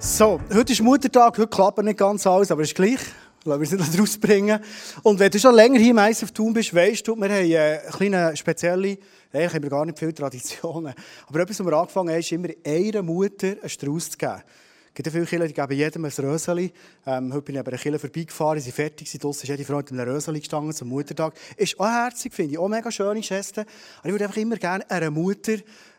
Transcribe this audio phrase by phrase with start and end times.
[0.00, 3.00] So, heute ist Muttertag, heute klappt nicht ganz alles, aber ist gleich.
[3.44, 4.60] Lassen wir es nicht rausbringen.
[5.02, 7.80] Und wenn du schon länger hier im auf Thun bist, weißt du, wir haben eine
[7.90, 8.98] kleine spezielle,
[9.32, 10.94] eigentlich haben wir gar nicht viele Traditionen,
[11.26, 14.42] aber etwas, was wir angefangen haben, ist immer einer Mutter einen Strauß zu geben.
[14.88, 16.72] Es gibt viele Kinder, die geben jedem ein Röseli.
[17.06, 19.76] Ähm, heute bin ich bei einer Kille vorbeigefahren, sie fertig sind, draussen ist jede Frau
[19.76, 21.34] mit einem Röseli gestanden zum Muttertag.
[21.56, 23.62] Ist auch herzig, finde ich, auch mega schöne Geste.
[23.98, 25.56] Aber ich würde einfach immer gerne einer Mutter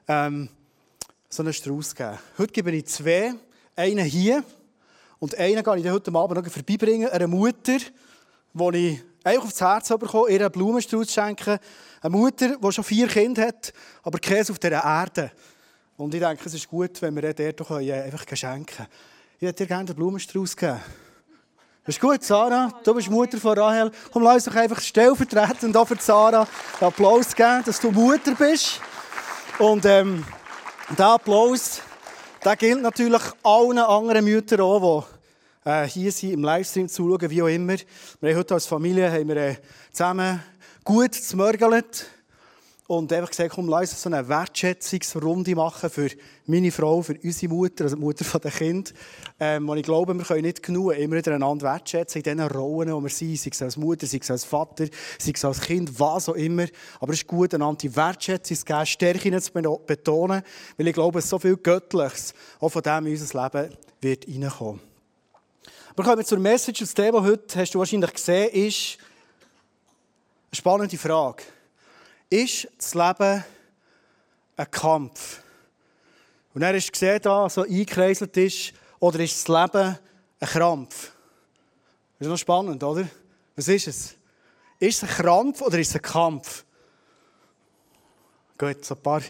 [0.08, 0.50] ähm,
[1.30, 2.18] so einen Strauß geben.
[2.38, 3.34] Heute gebe ich zwei,
[3.80, 4.44] einen hier
[5.20, 7.78] und einen gehe ich heute Abend noch vorbeibringen, einer Mutter,
[8.54, 11.58] die ich eigentlich aufs Herz bekommen, ihr einen Blumenstrauß schenken.
[12.02, 13.74] Eine Mutter, die schon vier Kinder hat,
[14.04, 15.32] aber Käse auf dieser Erde.
[15.98, 18.90] Und ich denke, es ist gut, wenn wir der doch einfach schenken können.
[19.40, 20.80] Ich hätte dir gerne den Blumenstrauß geben.
[21.86, 22.72] Ist gut, Sarah?
[22.84, 23.92] Du bist Mutter von Rahel.
[24.12, 26.48] Komm, lass uns doch einfach stellvertretend auch für Sarah
[26.80, 28.82] einen Applaus geben, dass du Mutter bist.
[29.58, 30.26] Und ähm,
[30.98, 31.82] der Applaus,
[32.44, 35.06] der gilt natürlich allen anderen Müttern auch,
[35.66, 37.76] die äh, hier sind, im Livestream zuschauen, wie auch immer.
[38.22, 39.56] Wir haben heute als Familie haben wir, äh,
[39.92, 40.42] zusammen
[40.84, 42.06] gut zmörgelt
[42.90, 46.10] und einfach gesagt, komm, lass uns so eine Wertschätzungsrunde machen für
[46.48, 48.96] meine Frau, für unsere Mutter, also die Mutter der Kind.
[49.40, 52.92] Ähm, und ich glaube, wir können nicht genug immer wieder einander wertschätzen in den Rollen,
[52.92, 54.88] wo wir sind, sei es als Mutter, sei es als Vater,
[55.20, 56.66] sei es als Kind, was auch immer.
[57.00, 59.52] Aber es ist gut, einander die Wertschätzung zu geben, Stärken zu
[59.86, 60.42] betonen,
[60.76, 64.82] weil ich glaube, so viel Göttliches auch von dem in unser Leben wird reinkommen.
[65.92, 66.80] Aber kommen wir zur Message.
[66.80, 68.98] Das Thema heute, hast du wahrscheinlich gesehen, ist
[70.52, 71.44] eine spannende Frage.
[72.30, 73.44] Ist das Leben
[74.56, 75.42] ein Kampf?
[76.54, 79.98] Und er ist gesehen, da so eingekreiselt ist, oder ist das Leben
[80.40, 81.12] ein Krampf?
[82.18, 83.08] Das ist noch spannend, oder?
[83.56, 84.16] Was ist es?
[84.78, 86.66] Ist es ein Krampf oder ist es ein Kampf?
[88.58, 89.22] Gut, so ein paar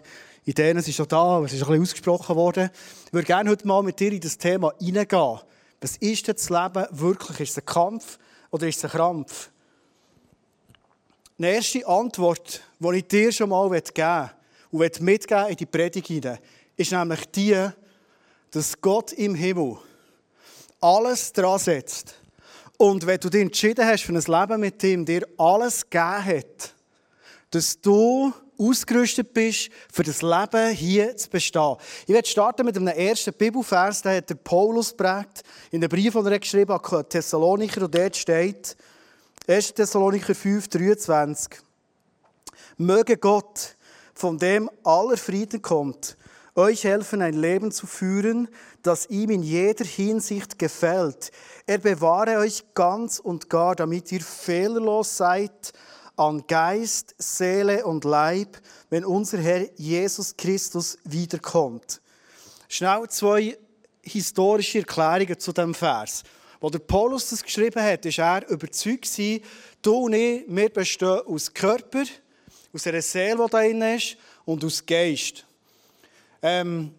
[0.43, 2.69] Ideen sind schon da, es ist ein bisschen ausgesprochen worden.
[3.05, 5.39] Ich würde gerne heute mal mit dir in das Thema hineingehen.
[5.79, 7.39] Was ist denn das Leben wirklich?
[7.39, 8.17] Ist es ein Kampf
[8.49, 9.51] oder ist es ein Krampf?
[11.41, 14.29] Die erste Antwort, die ich dir schon mal geben
[14.71, 16.37] und mitgeben in die Predigt hinein,
[16.75, 17.69] ist nämlich die,
[18.51, 19.77] dass Gott im Himmel
[20.81, 22.15] alles dran setzt.
[22.75, 26.75] Und wenn du dich entschieden hast für ein Leben mit ihm, dir alles gegeben hat,
[27.51, 31.77] dass du ausgerüstet bist, für das Leben hier zu bestehen.
[32.05, 36.11] Ich werde starten mit einem ersten Bibelvers, den hat der Paulus prägt, in einem Brief,
[36.11, 38.75] den er geschrieben hat an Thessalonicher, und dort steht,
[39.49, 39.73] 1.
[39.73, 41.59] Thessalonicher 5, 23.
[42.77, 43.75] Möge Gott,
[44.13, 46.17] von dem aller Frieden kommt,
[46.53, 48.47] euch helfen, ein Leben zu führen,
[48.83, 51.31] das ihm in jeder Hinsicht gefällt.
[51.65, 55.73] Er bewahre euch ganz und gar, damit ihr fehlerlos seid
[56.15, 58.55] an Geist, Seele und Leib,
[58.91, 62.01] wenn unser Herr Jesus Christus wiederkommt.
[62.67, 63.57] Schnell zwei
[64.03, 66.23] historische Erklärungen zu dem Vers.
[66.61, 69.09] Als der Paulus das geschrieben hat, war er überzeugt,
[69.81, 72.03] du und ich, wir bestehen aus Körper,
[72.73, 75.45] aus einer Seele, die da drin ist, und aus Geist.
[76.41, 76.91] Ähm,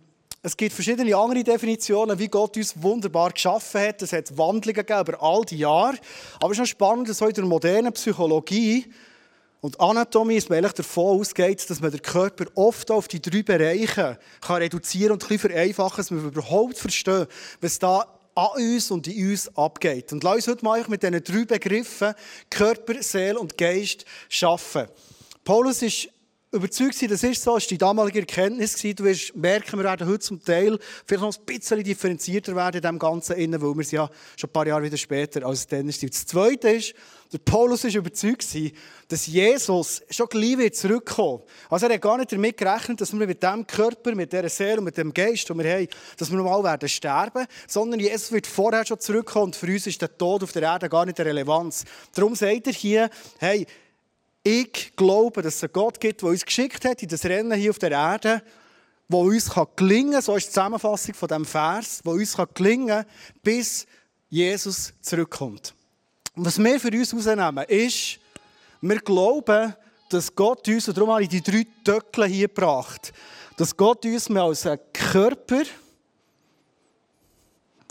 [0.42, 4.00] es gibt verschiedene andere Definitionen, wie Gott uns wunderbar geschaffen hat.
[4.00, 5.98] Es hat Wandlungen gegeben über all die Jahre.
[6.36, 8.86] Aber es ist noch spannend, dass heute in der modernen Psychologie
[9.60, 14.18] und Anatomie ist man davon ausgeht, dass man den Körper oft auf die drei Bereiche
[14.40, 17.26] kann reduzieren und ein bisschen vereinfachen, dass wir überhaupt verstehen,
[17.60, 20.12] was da an uns und in uns abgeht.
[20.12, 22.14] Und lass uns heute mal mit diesen drei Begriffen
[22.48, 24.86] Körper, Seele und Geist schaffen.
[25.44, 26.08] Paulus ist
[26.52, 28.74] überzeugt das ist so, das war die damalige Erkenntnis.
[28.74, 32.82] Du wirst merken, wir werden heute zum Teil vielleicht noch ein bisschen differenzierter werden in
[32.82, 36.02] dem Ganzen, weil wir es ja schon ein paar Jahre wieder später als dann ist.
[36.02, 36.94] Das Zweite ist,
[37.32, 38.48] der Paulus ist überzeugt,
[39.06, 41.42] dass Jesus schon gleich wird zurückkommen.
[41.68, 44.78] Also er hat gar nicht damit gerechnet, dass wir mit dem Körper, mit dieser Seele
[44.78, 48.48] und mit dem Geist, den wir haben, dass wir mal werden sterben, sondern Jesus wird
[48.48, 51.28] vorher schon zurückkommen und für uns ist der Tod auf der Erde gar nicht eine
[51.28, 51.84] Relevanz.
[52.12, 53.64] Darum sagt er hier, hey,
[54.42, 57.70] ich glaube, dass es einen Gott gibt, der uns geschickt hat in das Rennen hier
[57.70, 58.42] auf der Erde,
[59.08, 63.06] wo uns gelingen kann, so ist die Zusammenfassung von diesem Vers, wo uns gelingen kann,
[63.42, 63.86] bis
[64.28, 65.74] Jesus zurückkommt.
[66.36, 68.18] Und was wir für uns herausnehmen, ist,
[68.80, 69.74] wir glauben,
[70.08, 73.12] dass Gott uns, und darum habe ich die drei Töckle hier gebracht,
[73.56, 75.68] dass Gott uns als Körper, ich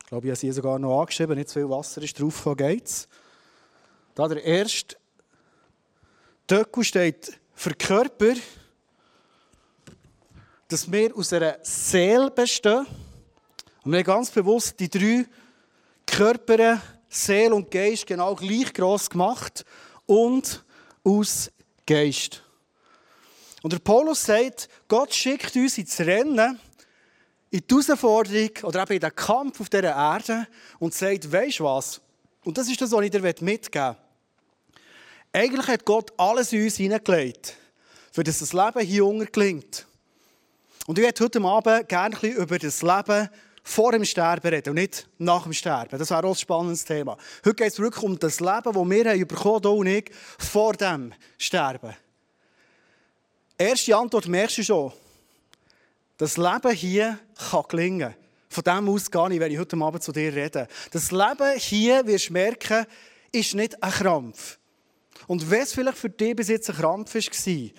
[0.07, 3.07] glaube, ich habe sie sogar noch angeschrieben, nicht zu viel Wasser ist drauf, geht's.
[4.15, 4.98] Da der erste
[6.49, 8.33] Töckel steht für Körper,
[10.67, 12.87] dass wir aus einer Seele bestehen.
[13.83, 15.27] Und wir haben ganz bewusst die drei
[16.07, 19.63] Körper, Seele und Geist genau gleich groß gemacht
[20.07, 20.65] und
[21.03, 21.51] aus
[21.85, 22.41] Geist.
[23.61, 26.59] Und der Paulus sagt, Gott schickt uns ins Rennen
[27.51, 30.47] in die Herausforderung oder eben in den Kampf auf dieser Erde
[30.79, 32.01] und sagt, weisst du was?
[32.43, 34.08] Und das ist das, was ich dir mitgeben möchte.
[35.31, 37.55] Eigentlich hat Gott alles in uns hineingelegt,
[38.11, 39.85] für das das Leben hier unten gelingt.
[40.87, 43.29] Und ich werde heute Abend gerne ein bisschen über das Leben
[43.63, 45.99] vor dem Sterben reden und nicht nach dem Sterben.
[45.99, 47.15] Das wäre auch ein spannendes Thema.
[47.45, 50.73] Heute geht es wirklich um das Leben, das wir haben bekommen haben, und ich, vor
[50.73, 51.95] dem Sterben.
[53.55, 54.93] Erste Antwort merkst du schon.
[56.17, 57.19] Das Leben hier
[57.51, 58.15] kann gelingen.
[58.49, 60.67] Von dem aus gar nicht, wenn ich heute Abend zu dir rede.
[60.91, 62.87] Das Leben hier, wirst du merken,
[63.31, 64.57] ist nicht ein Krampf.
[65.27, 67.69] Und wenn es vielleicht für dich bis jetzt ein Krampf war,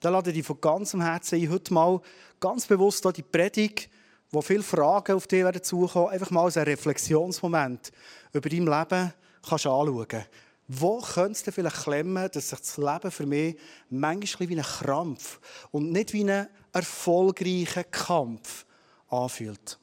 [0.00, 2.00] dann lade ich dich von ganzem Herzen ein, heute mal
[2.40, 3.88] ganz bewusst die Predigt,
[4.30, 7.92] wo viele Fragen auf dich zukommen, einfach mal als ein Reflexionsmoment
[8.32, 9.12] über dein Leben
[9.48, 10.24] kannst anschauen.
[10.66, 13.56] Wo könnte es vielleicht klemmen, dass sich das Leben für mich
[13.90, 15.38] manchmal wie ein Krampf
[15.70, 18.64] und nicht wie ein erfolgreicher Kampf
[19.08, 19.78] anfühlt?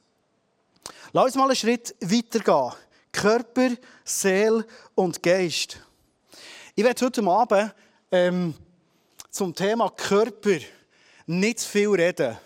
[1.14, 2.74] Lass uns mal einen Schritt weitergehen.
[3.12, 3.70] Körper,
[4.04, 4.66] Seele
[4.96, 5.80] und Geist.
[6.74, 7.74] Ich werde heute Abend
[8.12, 8.54] ähm,
[9.30, 10.58] zum Thema Körper
[11.28, 12.38] nicht zu viel reden.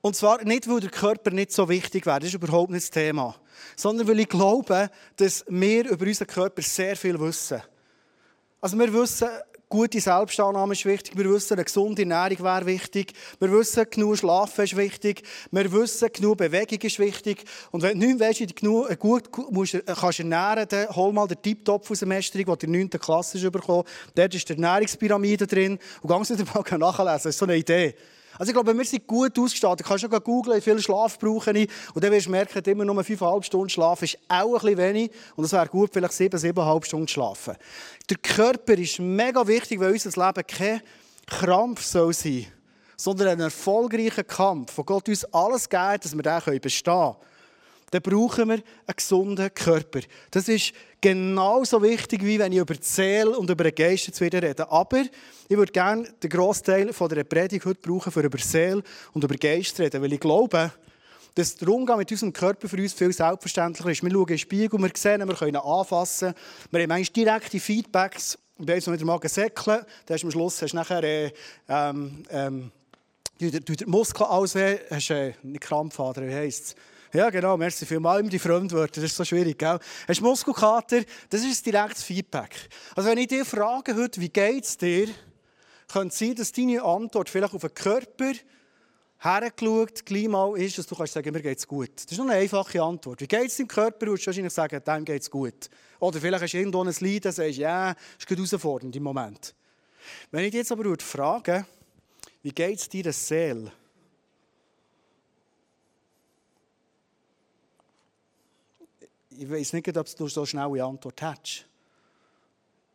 [0.00, 2.90] Und zwar nicht, weil der Körper nicht so wichtig wäre, das ist überhaupt nicht das
[2.90, 3.36] Thema.
[3.76, 7.62] Sondern weil ich glaube, dass wir über unseren Körper sehr viel wissen.
[8.62, 9.28] Also wir wissen,
[9.70, 11.16] gute Selbstannahme ist wichtig.
[11.16, 13.14] Wir wissen, eine gesunde Ernährung wäre wichtig.
[13.38, 15.22] Wir wissen, genug Schlafen ist wichtig.
[15.52, 17.44] Wir wissen, genug Bewegung ist wichtig.
[17.70, 21.28] Und wenn du nicht weißt, genug, äh, gut musst, äh, kannst ernähren dann hol mal
[21.28, 22.90] den Tipptopf aus der Mästerung, der in der 9.
[22.98, 23.54] Klasse ist.
[23.54, 25.78] Dort ist die Ernährungspyramide drin.
[26.02, 27.06] Und ganz nicht mal nachlesen.
[27.06, 27.94] Das ist so eine Idee.
[28.40, 29.84] Also ich glaube, wir sind gut ausgestattet.
[29.84, 31.68] Du kannst schon googeln, wie viel Schlaf brauche ich.
[31.92, 35.10] Und dann wirst du merken, immer nur 5,5 Stunden Schlaf ist auch ein wenig.
[35.36, 37.54] Und es wäre gut, vielleicht 7, 7,5 Stunden schlafen.
[38.08, 40.80] Der Körper ist mega wichtig, weil unser Leben kein
[41.26, 42.46] Krampf soll sein
[42.96, 47.16] sondern ein erfolgreicher Kampf, wo Gott uns alles gibt, dass wir den bestehen können
[47.90, 50.00] dann brauchen wir einen gesunden Körper.
[50.30, 54.20] Das ist genauso wichtig, wie wenn ich über die Seele und über den Geist jetzt
[54.20, 54.70] wieder rede.
[54.70, 55.02] Aber
[55.48, 58.82] ich würde gerne den Großteil von der Predigt heute brauchen, für über Seele
[59.12, 60.72] und über Geist zu reden, weil ich glaube,
[61.34, 64.02] dass der Umgang mit unserem Körper für uns viel selbstverständlicher ist.
[64.02, 66.34] Wir schauen in den Spiegel, wir sehen, wir können anfassen,
[66.70, 68.38] wir haben manchmal direkte Feedbacks.
[68.62, 71.32] Bei uns mit dem Magen säckeln, dann hast du am Schluss hast du nachher äh,
[71.66, 72.70] ähm, ähm,
[73.38, 76.76] du, du, du Muskeln auswählen, hast äh, nicht Krampfader, wie heisst es?
[77.12, 78.20] Ja, genau, merci vielmals.
[78.20, 79.80] Immer die Fremdwörter, das ist so schwierig, gell?
[80.06, 81.02] Hast Muskelkater?
[81.28, 82.54] Das ist ein direktes Feedback.
[82.94, 85.08] Also wenn ich dich frage heute, wie geht es dir,
[85.92, 88.32] könnte es sein, dass deine Antwort vielleicht auf den Körper
[89.18, 91.90] hergeschaut, gleich mal ist, dass du kannst sagen, mir geht es gut.
[91.96, 93.20] Das ist nur eine einfache Antwort.
[93.20, 94.06] Wie geht es deinem Körper?
[94.06, 95.68] Du wahrscheinlich sagen, dem geht es gut.
[95.98, 99.52] Oder vielleicht hast du irgendwo ein Leiden, und sagst, ja, ist gut herausfordernd im Moment.
[100.30, 101.66] Wenn ich dich jetzt aber frage,
[102.42, 103.72] wie geht es deiner Seele?
[109.30, 111.66] Ich weiß nicht, ob du so schnell eine Antwort hast.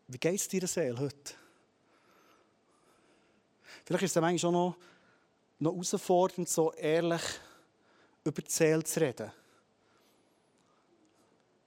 [0.08, 1.34] Wie geht es dir Seele heute?
[3.86, 4.78] Vielleicht ist es manchmal schon noch,
[5.60, 7.22] noch herausfordernd, so ehrlich
[8.24, 9.32] über die Seele zu reden.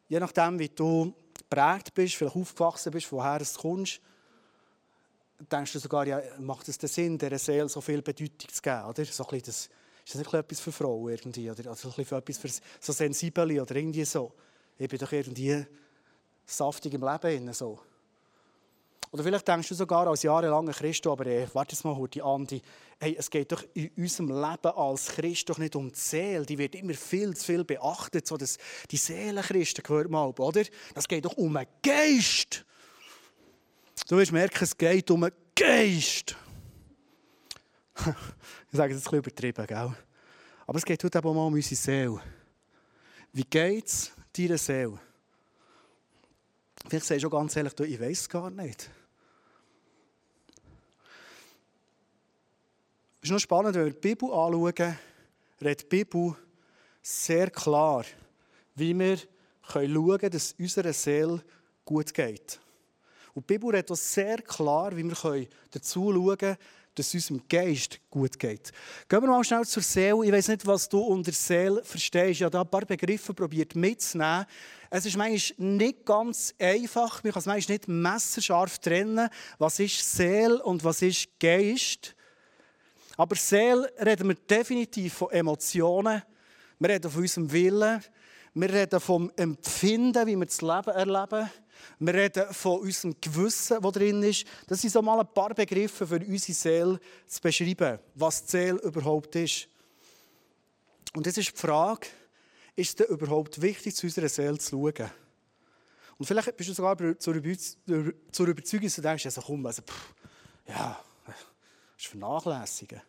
[0.09, 4.01] Je nachdem, wie du geprägt bist, vielleicht aufgewachsen bist, woher du kommst,
[5.39, 8.85] denkst du sogar, ja, macht es den Sinn, dieser Seele so viel Bedeutung zu geben?
[8.85, 9.05] Oder?
[9.05, 9.69] So ein das,
[10.05, 11.51] ist das etwas für Frauen irgendwie?
[11.51, 12.49] Oder also ein etwas für
[12.81, 14.33] so Sensibele oder irgendwie so?
[14.79, 15.67] Ich bin doch irgendwie
[16.47, 17.53] saftig im Leben.
[17.53, 17.79] So.
[19.11, 22.23] Oder vielleicht denkst du sogar als jahrelanger Christ, aber ey, äh, warte jetzt mal, die
[22.23, 22.61] Andi,
[23.01, 26.45] hey, es geht doch in unserem Leben als Christ doch nicht um die Seele.
[26.45, 28.59] Die wird immer viel zu viel beachtet, so dass
[28.91, 30.63] die Seelenchristen gehört mal, oder?
[30.95, 32.67] Das geht doch um einen Geist.
[34.09, 36.37] Du wirst merken, es geht um einen Geist.
[37.97, 39.93] ich sage es jetzt ein bisschen übertrieben, gell?
[40.67, 42.21] Aber es geht heute auch mal um unsere Seele.
[43.33, 44.99] Wie geht's deiner Seele?
[46.89, 48.91] Vielleicht sagst du ganz ehrlich, ich weiß es gar nicht.
[53.21, 54.97] Es ist noch spannend, wenn wir die Bibel anschauen,
[55.61, 56.37] redet die Bibel
[57.03, 58.05] sehr klar,
[58.75, 59.19] wie wir
[59.63, 61.43] schauen können, dass unserer Seele
[61.85, 62.61] gut geht.
[63.35, 66.57] Und die Bibel redet auch sehr klar, wie wir dazu schauen können,
[66.99, 68.73] dass es unserem Geist gut geht.
[69.09, 70.27] Gehen wir mal schnell zur Seele.
[70.27, 72.31] Ich weiß nicht, was du unter Seele verstehst.
[72.33, 74.47] Ich habe da ein paar Begriffe probiert mitzunehmen.
[74.91, 77.23] Es ist manchmal nicht ganz einfach.
[77.23, 79.29] Man kann es manchmal nicht messerscharf trennen.
[79.59, 82.15] Was ist Seele und was ist Geist?
[83.17, 86.23] Aber Seele reden wir definitiv von Emotionen.
[86.79, 88.03] Wir reden von unserem Willen.
[88.55, 91.51] Wir reden vom Empfinden, wie wir das Leben erleben.
[91.99, 94.47] Wir reden von unserem Gewissen, das drin ist.
[94.67, 98.79] Das sind so mal ein paar Begriffe für unsere Seele zu beschreiben, was die Seele
[98.79, 99.69] überhaupt ist.
[101.15, 102.07] Und jetzt ist die Frage,
[102.77, 105.11] ist es denn überhaupt wichtig, zu unserer Seele zu schauen?
[106.19, 110.15] Und vielleicht bist du sogar zur, Überzeugung, dass du denkst, also komm, also, pff,
[110.67, 111.37] ja, das
[111.99, 113.01] ist vernachlässigen.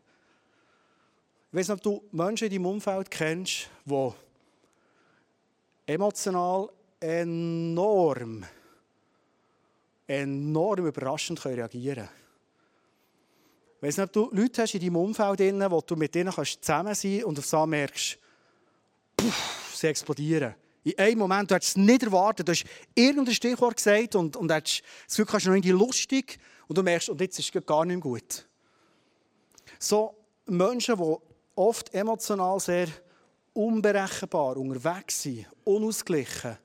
[1.52, 4.12] Ich weiß nicht, ob du Menschen in deinem Umfeld kennst, die
[5.88, 8.46] emotional enorm,
[10.10, 12.10] enorm überraschend reagieren können.
[13.78, 16.96] Ich weiss nicht, ob du Leute hast in deinem Umfeld, wo du mit denen zusammen
[16.96, 18.18] sein kannst und auf so merkst,
[19.16, 20.56] puff, sie explodieren.
[20.84, 24.52] In einem Moment, du hast es nicht erwartet, du hast irgendein Stichwort gesagt und, und
[24.52, 27.66] hast das Gefühl, du hast noch irgendwie lustig und du merkst, und jetzt ist es
[27.66, 28.48] gar nicht mehr gut.
[29.78, 31.16] So Menschen, die
[31.56, 32.88] oft emotional sehr
[33.54, 36.58] unberechenbar unterwegs sind, unausgeglichen.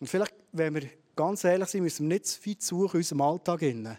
[0.00, 0.90] Und vielleicht, wenn wir
[1.20, 3.60] ganz ehrlich sind, müssen wir nicht zu viel suchen in unserem Alltag.
[3.60, 3.98] Ich habe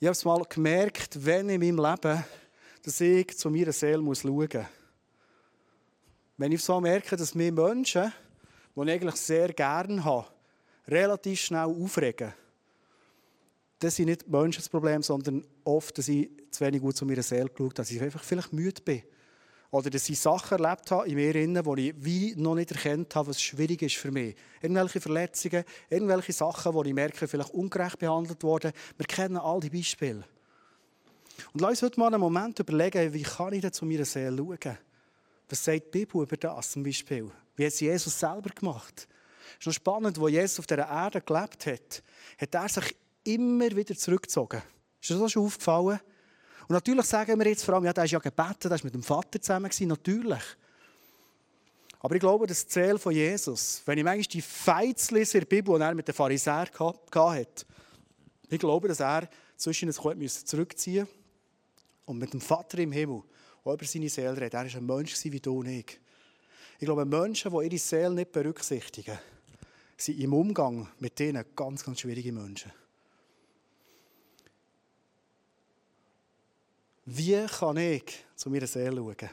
[0.00, 2.24] es mal gemerkt, wenn in meinem Leben,
[2.82, 4.24] dass ich zu meiner Seele schauen muss.
[6.36, 8.12] Wenn ich so merke, dass mir Menschen,
[8.74, 10.26] die ich eigentlich sehr gerne habe,
[10.88, 12.34] relativ schnell aufregen,
[13.78, 17.22] das sind nicht Menschen das Problem, sondern oft, dass ich zu wenig gut zu meiner
[17.22, 19.04] Seele geschaut habe, dass ich einfach vielleicht müde bin.
[19.70, 21.14] Oder dass ich Sachen erlebt habe in
[21.52, 24.36] mir, wo ich wie noch nicht erkannt habe, was schwierig ist für mich.
[24.62, 28.72] Irgendwelche Verletzungen, irgendwelche Sachen, wo ich merke, vielleicht ungerecht behandelt worden.
[28.96, 30.24] Wir kennen all die Beispiele.
[31.52, 34.36] Und lass uns heute mal einen Moment überlegen, wie kann ich denn zu meiner Seele
[34.36, 34.78] schauen?
[35.48, 37.30] Was sagt die Bibel über das zum Beispiel?
[37.56, 39.06] Wie hat es Jesus selber gemacht?
[39.52, 42.02] Es ist noch spannend, wo Jesus auf dieser Erde gelebt hat,
[42.38, 44.62] hat er sich immer wieder zurückgezogen.
[45.00, 46.00] Ist dir das schon aufgefallen?
[46.68, 48.94] Und natürlich sagen wir jetzt vor allem, ja, der ist ja gebeten, der ist mit
[48.94, 50.42] dem Vater zusammen gewesen, natürlich.
[52.00, 55.48] Aber ich glaube, das Ziel von Jesus, wenn ich manchmal die Fights lese in der
[55.48, 57.66] Bibel, die er mit den Pharisäern hatte,
[58.48, 61.08] ich glaube, dass er zwischen es zurückziehen
[62.04, 63.22] und mit dem Vater im Himmel
[63.64, 64.54] auch über seine Seele reden.
[64.54, 65.98] Er war ein Mensch wie du und ich.
[66.78, 69.18] Ich glaube, Menschen, die ihre Seele nicht berücksichtigen,
[69.96, 72.70] sind im Umgang mit denen ganz, ganz schwierige Menschen.
[77.08, 78.02] Wie kann ich
[78.34, 79.30] zu meiner Seele schauen?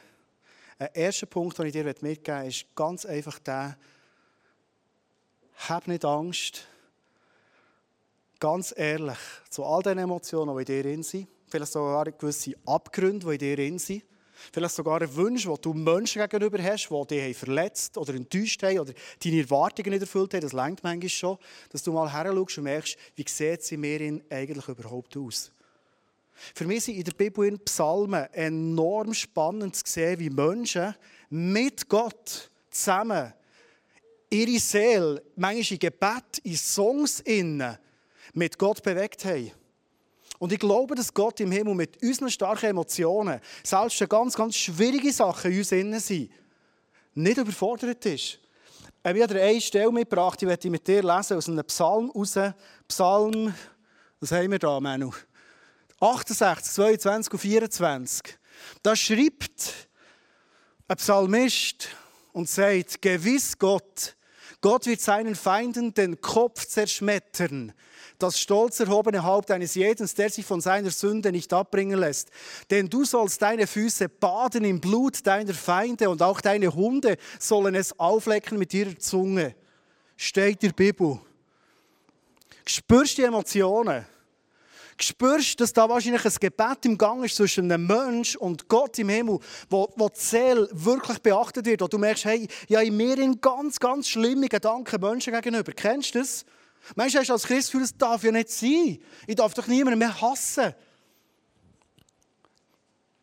[0.78, 3.76] Ein erster Punkt, den ich dir mitgeben möchte, ist ganz einfach der,
[5.56, 6.68] hab nicht Angst,
[8.40, 9.18] ganz ehrlich,
[9.50, 13.80] zu all den Emotionen, die in dir sind, vielleicht sogar gewisse Abgründe, die in dir
[13.80, 14.04] sind,
[14.52, 18.82] vielleicht sogar ein Wunsch, den du Menschen gegenüber hast, die dich verletzt oder enttäuscht haben
[18.82, 21.40] oder deine Erwartungen nicht erfüllt haben, das längt manchmal schon,
[21.72, 25.52] dass du mal her und merkst, wie sieht sie mir eigentlich überhaupt aus.
[26.56, 30.96] Für mich sind in der Bibel in Psalmen enorm spannend zu sehen, wie Menschen
[31.30, 33.34] mit Gott zusammen
[34.30, 37.78] ihre Seele, manchmal in Gebet, in Songs innen,
[38.34, 39.52] mit Gott bewegt haben.
[40.40, 44.56] Und ich glaube, dass Gott im Himmel mit unseren starken Emotionen, selbst wenn ganz, ganz
[44.56, 46.32] schwierige Sachen in uns innen sind,
[47.14, 48.40] nicht überfordert ist.
[49.06, 52.38] Ich habe eine Stelle mitgebracht, die ich mit dir lesen, aus einem Psalm raus.
[52.88, 53.54] Psalm,
[54.20, 55.12] was haben wir da, Manu?
[56.04, 58.22] 68, 22 und 24.
[58.82, 59.88] Da schreibt
[60.88, 61.88] ein Psalmist
[62.34, 64.16] und sagt, gewiss Gott,
[64.60, 67.74] Gott wird seinen Feinden den Kopf zerschmettern,
[68.20, 72.30] das stolz erhobene Haupt eines jeden, der sich von seiner Sünde nicht abbringen lässt.
[72.70, 77.76] Denn du sollst deine Füße baden im Blut deiner Feinde und auch deine Hunde sollen
[77.76, 79.56] es auflecken mit ihrer Zunge.
[80.16, 81.20] Steht in der Bibel.
[82.66, 84.06] Spürst du die Emotionen?
[84.98, 89.10] Spürst, dass da wahrscheinlich ein Gebet im Gang ist zwischen einem Mensch und Gott im
[89.10, 93.18] Himmel, wo, wo die Seele wirklich beachtet wird, wo du merkst, hey, ja, in mir
[93.18, 95.72] in ganz, ganz schlimme Gedanken Menschen gegenüber.
[95.72, 96.46] Kennst du das?
[96.96, 99.00] Du, hast als Christ das darf ja nicht sein.
[99.26, 100.74] Ich darf doch niemanden mehr hassen.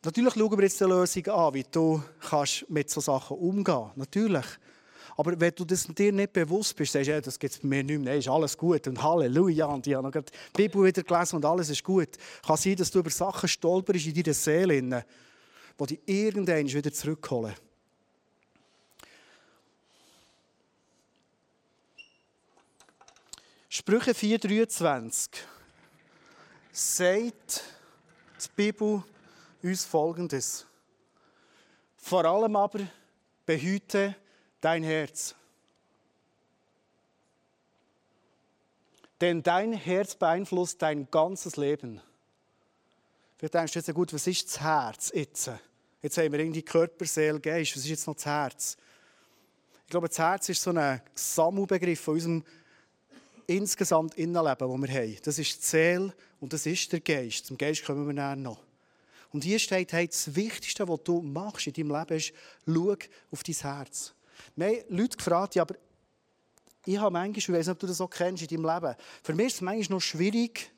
[0.02, 3.96] Natürlich schauen wir jetzt eine Lösung an, wie du kannst mit solchen Sachen umgehen kannst.
[3.98, 4.46] Natürlich.
[5.20, 7.84] Aber wenn du das dir nicht bewusst bist, sagst du, ja, das gibt es mir
[7.84, 11.36] nicht mehr, ist alles gut und Halleluja und ich habe noch die Bibel wieder gelesen
[11.36, 12.08] und alles ist gut.
[12.42, 15.04] Kann sein, dass du über Sachen stolperst in deiner Seele,
[15.78, 17.52] die dich irgendwann wieder zurückholen.
[23.68, 25.32] Sprüche 4,23
[26.72, 27.62] sagt
[28.42, 29.04] die Bibel
[29.62, 30.64] uns Folgendes.
[31.98, 32.80] Vor allem aber
[33.44, 34.16] behüte
[34.60, 35.34] dein Herz.
[39.20, 42.00] Denn dein Herz beeinflusst dein ganzes Leben.
[43.36, 45.50] Vielleicht denkst du jetzt, gut, was ist das Herz jetzt?
[46.02, 47.76] Jetzt haben wir irgendwie Körper, Seele, Geist.
[47.76, 48.76] Was ist jetzt noch das Herz?
[49.84, 52.44] Ich glaube, das Herz ist so ein Sammelbegriff von unserem
[53.46, 55.16] insgesamt Innenleben, das wir haben.
[55.24, 57.46] Das ist die Seele und das ist der Geist.
[57.46, 58.60] Zum Geist kommen wir näher noch.
[59.32, 62.32] Und hier steht, hey, das Wichtigste, was du machst in deinem Leben, ist,
[62.66, 62.96] schau
[63.30, 64.14] auf dein Herz.
[64.56, 65.74] Wir haben Leute gefragt, ja, aber
[66.84, 69.34] ich habe manchmal, ich weiß nicht, ob du das auch kennst in deinem Leben, für
[69.34, 70.72] mich ist es manchmal noch schwierig,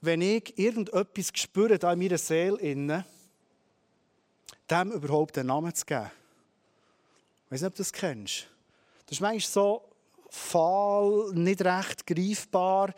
[0.00, 3.04] wenn ich irgendetwas spüre da in meiner Seele, innen,
[4.70, 6.10] dem überhaupt einen Namen zu geben.
[7.46, 8.46] Ich weiß nicht, ob du das kennst.
[9.06, 9.88] Das ist manchmal so
[10.28, 12.94] fahl, nicht recht greifbar,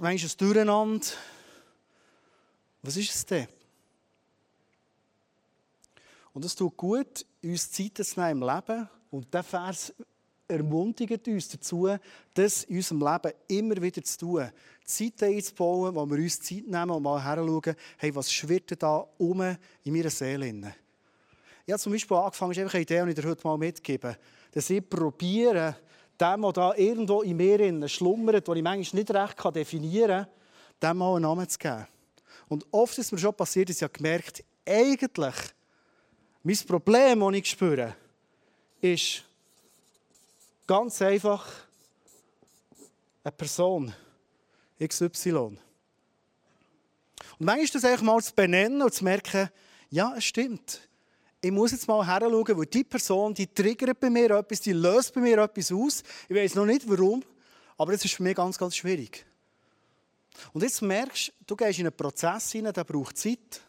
[0.00, 1.06] manchmal ein Durcheinander.
[2.82, 3.48] Was ist es denn?
[6.32, 8.88] Und es tut gut, uns Zeit zu nehmen im Leben.
[9.10, 9.92] Und dieser Vers
[10.48, 11.88] ermutigt uns dazu,
[12.34, 14.50] das in unserem Leben immer wieder zu tun.
[14.84, 19.40] Zeit einzubauen, wo wir uns Zeit nehmen und mal heranschauen, hey, was schwirrt da um
[19.40, 20.74] in meiner Seele?
[21.64, 24.16] Ich habe zum Beispiel angefangen, eine Idee, die ich dir heute mal mitgebe,
[24.50, 25.76] dass ich probiere,
[26.20, 30.26] dem, der da irgendwo in mir schlummert, den ich manchmal nicht recht definieren
[30.80, 31.86] kann, dem mal einen Namen zu geben.
[32.48, 35.34] Und oft ist mir schon passiert, dass ich gemerkt habe, eigentlich,
[36.42, 37.96] mein Problem, das ich spüre,
[38.80, 39.24] ist
[40.66, 41.46] ganz einfach
[43.22, 43.94] eine Person,
[44.82, 45.32] XY.
[45.32, 45.58] Und
[47.38, 49.48] manchmal ist das einfach mal zu benennen und zu merken,
[49.90, 50.88] ja, es stimmt.
[51.40, 55.12] Ich muss jetzt mal heranschauen, weil die Person, die triggert bei mir etwas, die löst
[55.14, 56.02] bei mir etwas aus.
[56.28, 57.22] Ich weiß noch nicht warum,
[57.76, 59.24] aber es ist für mich ganz, ganz schwierig.
[60.52, 63.60] Und jetzt merkst du, du gehst in einen Prozess hinein, der braucht Zeit,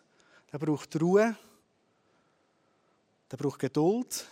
[0.52, 1.36] der braucht Ruhe,
[3.34, 4.28] der braucht Geduld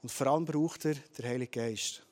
[0.00, 2.06] und vor allem braucht er den Heiligen Geist.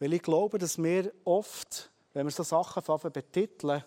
[0.00, 3.84] Weil ich glaube, dass wir oft, wenn wir so Sachen betiteln,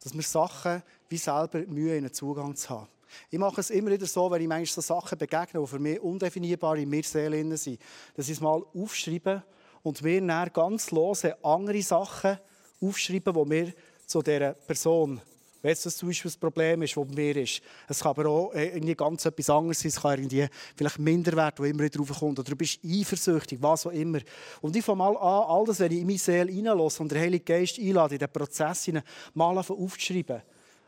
[0.00, 2.86] dass wir Sachen wie selber Mühe in einen Zugang zu haben.
[3.30, 5.98] Ich mache es immer wieder so, wenn ich manchmal so Sachen begegne, die für mich
[5.98, 7.80] undefinierbar in mir Seele sind,
[8.14, 9.42] dass ich es mal aufschreibe
[9.82, 12.38] und mir dann ganz lose andere Sachen
[12.80, 13.74] aufschreiben, die mir
[14.06, 15.20] zu dieser Person
[15.60, 17.60] wenn das zum Beispiel das Problem ist, das bei mir ist.
[17.88, 19.88] Es kann aber auch äh, irgendwie ganz etwas anderes sein.
[19.88, 20.46] Es kann irgendwie
[20.76, 22.38] vielleicht Minderwert, der immer drauf kommt.
[22.38, 24.20] Oder du bist eifersüchtig, was auch immer.
[24.60, 27.20] Und ich fange mal an, all das, wenn ich in meine Seele hineinlasse und der
[27.20, 29.02] Heilige Geist einlade, in den Prozess hinein,
[29.34, 30.42] mal aufzuschreiben.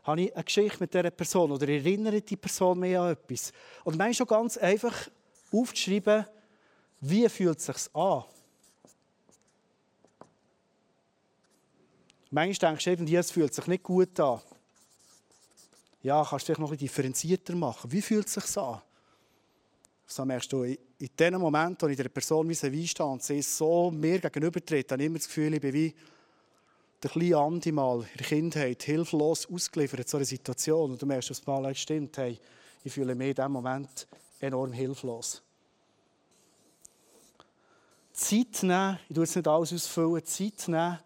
[0.05, 3.53] Habe ich eine Geschichte mit dieser Person oder erinnert die Person mich an etwas?
[3.85, 4.95] Und manchmal schon ganz einfach
[5.53, 6.27] aufzuschreiben,
[7.01, 8.25] wie fühlt es sich an?
[12.31, 14.41] Manchmal denkst du es fühlt sich nicht gut an.
[16.03, 17.93] Ja, kannst du vielleicht noch ein differenzierter machen.
[17.93, 18.81] Wie fühlt es sich an?
[20.07, 20.79] So merkst du, in
[21.19, 25.03] den Momenten, wo ich der Person wie sie stehe und sie so mir gegenübertritt, habe
[25.03, 25.95] ich immer das Gefühl, ich bin wie
[27.03, 30.93] der kleine Andi mal in der Kindheit hilflos ausgeliefert so einer Situation.
[30.93, 32.39] Und du merkst, dass mal stimmt, hey,
[32.83, 34.07] ich fühle mich in diesem Moment
[34.41, 35.43] enorm hilflos.
[38.13, 40.99] Zeit nehmen, ich tue jetzt nicht alles ausfüllen, Zeit nehmen,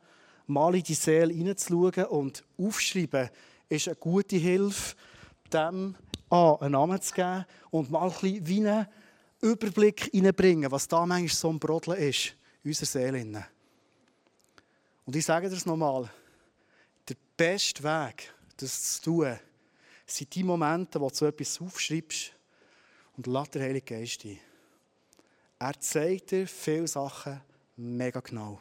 [0.47, 3.31] mal in die Seele hineinzuschauen und aufschreiben,
[3.69, 4.95] ist eine gute Hilfe,
[5.53, 5.97] dem
[6.31, 8.87] A, einen Namen zu geben und mal ein bisschen wie einen
[9.41, 13.47] Überblick hineinbringen, was da manchmal so ein Brodeln ist in unserer Seele.
[15.05, 16.11] Und ich sage dir das nochmal,
[17.09, 19.39] der beste Weg, das zu tun,
[20.07, 22.33] sind die Momente, wo du etwas aufschreibst
[23.17, 24.39] und lass den Heiligen Geist ein.
[25.59, 27.41] Er zeigt dir viele Sachen
[27.77, 28.61] mega genau.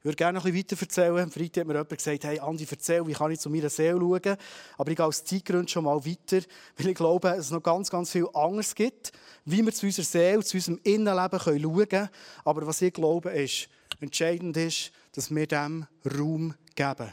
[0.00, 1.18] Ich würde gerne noch ein bisschen weiter erzählen.
[1.18, 3.98] Am Freitag hat mir jemand gesagt, hey Andi, erzähl, wie kann ich zu meiner Seele
[3.98, 4.36] schauen?
[4.78, 6.40] Aber ich gehe aus Zeitgründen schon mal weiter,
[6.78, 9.12] weil ich glaube, dass es noch ganz, ganz viel anderes gibt,
[9.44, 12.08] wie wir zu unserer Seele, zu unserem Innenleben schauen können.
[12.46, 13.68] Aber was ich glaube, ist,
[14.00, 15.86] entscheidend ist, dass wir dem
[16.18, 17.12] Raum geben.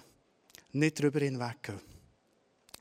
[0.72, 1.82] Nicht darüber hinweggehen.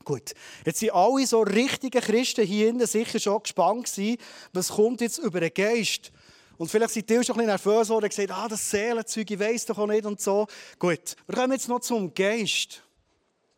[0.04, 4.18] Gut, jetzt sind alle so richtige Christen hier sicher schon gespannt gewesen,
[4.52, 6.12] was kommt jetzt über den Geist
[6.58, 9.66] und vielleicht seid ihr schon ein bisschen nervös und gesagt, ah, das Seelenzeug, ich weiss
[9.66, 10.46] doch auch nicht und so.
[10.78, 12.82] Gut, wir kommen jetzt noch zum Geist.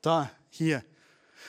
[0.02, 0.84] Da, hier.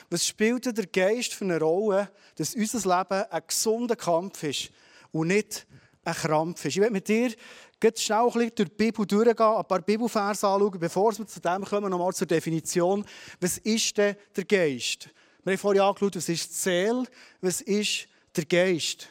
[0.08, 4.70] Was spielt der Geist für eine Rolle, dass unser Leben ein gesunder Kampf ist
[5.12, 5.66] und nicht
[6.04, 6.76] ein Krampf ist?
[6.76, 7.32] Ich werde mit dir
[7.82, 11.40] jetzt schnell ein bisschen durch die Bibel durchgehen, ein paar Bibelverse anschauen, bevor wir zu
[11.40, 13.04] dem kommen, nochmal zur Definition.
[13.40, 15.08] Was ist denn der Geist?
[15.44, 17.04] Wir haben vorhin angeschaut, was ist die Seele,
[17.40, 19.08] was ist der Geist?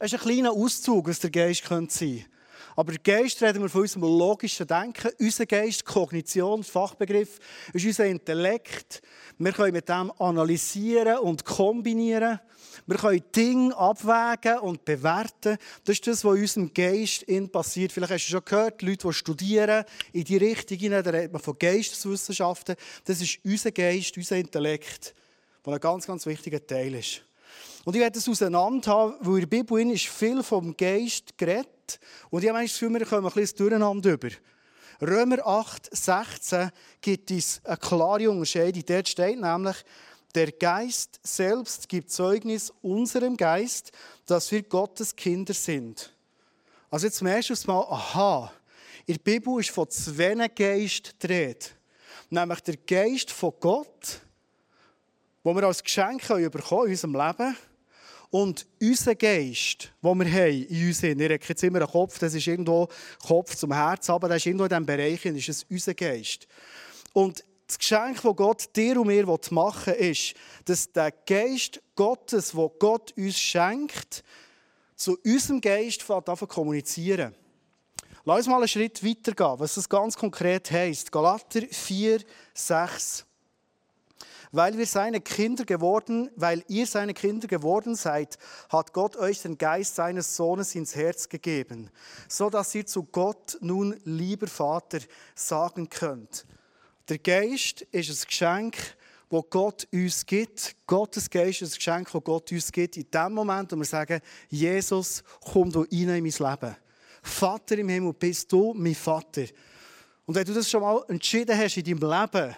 [0.00, 2.24] Ist ein kleiner Auszug, was der Geist könnte sein
[2.74, 5.10] Aber der Geist reden wir von unserem logischen Denken.
[5.18, 7.38] Unser Geist, Kognition, Fachbegriff,
[7.74, 9.02] ist unser Intellekt.
[9.36, 12.40] Wir können mit dem analysieren und kombinieren.
[12.86, 15.58] Wir können Dinge abwägen und bewerten.
[15.84, 17.92] Das ist das, was in unserem Geist passiert.
[17.92, 19.84] Vielleicht hast du schon gehört, Leute, die studieren
[20.14, 22.74] in die Richtung hinein, da redet man von Geisteswissenschaften.
[23.04, 25.14] Das ist unser Geist, unser Intellekt,
[25.66, 27.22] der ein ganz, ganz wichtiger Teil ist.
[27.84, 31.98] Und ich werde das auseinander haben, weil in der Bibel ist viel vom Geist geredet.
[32.30, 34.28] Und ich habe das Gefühl, wir kommen ein bisschen durcheinander über.
[35.00, 38.84] Römer 8, 16 gibt uns eine klare Unterscheidung.
[38.86, 39.76] Dort steht nämlich,
[40.34, 43.92] der Geist selbst gibt Zeugnis unserem Geist,
[44.26, 46.12] dass wir Gottes Kinder sind.
[46.90, 48.52] Also jetzt merkst du mal, aha,
[49.06, 51.74] in der Bibel ist von zwei Geist dreht.
[52.28, 54.20] Nämlich der Geist von Gott,
[55.44, 57.56] den wir als Geschenk bekommen in unserem Leben.
[58.30, 62.32] Und unser Geist, den wir haben in uns, ich rede jetzt immer einen Kopf, das
[62.34, 62.88] ist irgendwo
[63.26, 66.46] Kopf zum Herz, aber das ist irgendwo in diesem Bereich, das ist unser Geist.
[67.12, 72.52] Und das Geschenk, das Gott dir und mir machen will, ist, dass der Geist Gottes,
[72.52, 74.22] den Gott uns schenkt,
[74.94, 77.34] zu unserem Geist zu kommunizieren.
[78.24, 81.10] Lass uns mal einen Schritt weitergehen, was das ganz konkret heisst.
[81.10, 82.20] Galater 4,
[82.54, 83.24] 6.
[84.52, 88.36] Weil wir seine Kinder geworden, weil ihr seine Kinder geworden seid,
[88.68, 91.90] hat Gott euch den Geist seines Sohnes ins Herz gegeben,
[92.28, 94.98] so dass ihr zu Gott nun lieber Vater
[95.36, 96.46] sagen könnt.
[97.08, 98.76] Der Geist ist ein Geschenk,
[99.30, 100.74] das Gott uns gibt.
[100.86, 102.96] Gottes Geist ist ein Geschenk, das Gott uns gibt.
[102.96, 106.76] In dem Moment, wo wir sagen, Jesus, komm du rein in mein Leben.
[107.22, 109.44] Vater im Himmel, bist du mein Vater.
[110.26, 112.56] Und wenn du das schon mal entschieden hast in deinem Leben,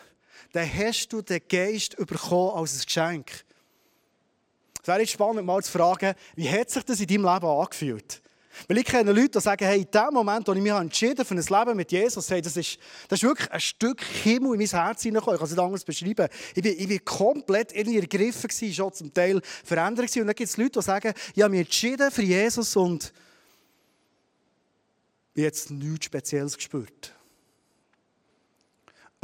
[0.52, 3.44] dann hast du den Geist bekommen als ein Geschenk.
[4.80, 8.22] Es wäre jetzt spannend, mal zu fragen, wie hat sich das in deinem Leben angefühlt?
[8.68, 11.34] Weil ich kenne Leute, die sagen, hey, in dem Moment, wo ich mich entschieden für
[11.34, 14.68] ein Leben mit Jesus, hey, das, ist, das ist wirklich ein Stück Himmel in mein
[14.68, 15.36] Herz hineingekommen.
[15.36, 16.28] Ich kann es nicht anders beschreiben.
[16.54, 20.20] Ich bin, ich bin komplett irgendwie ergriffen gewesen, schon zum Teil verändert gewesen.
[20.20, 23.12] Und dann gibt es Leute, die sagen, ich habe mich entschieden für Jesus und
[25.34, 27.14] ich habe jetzt nichts Spezielles gespürt.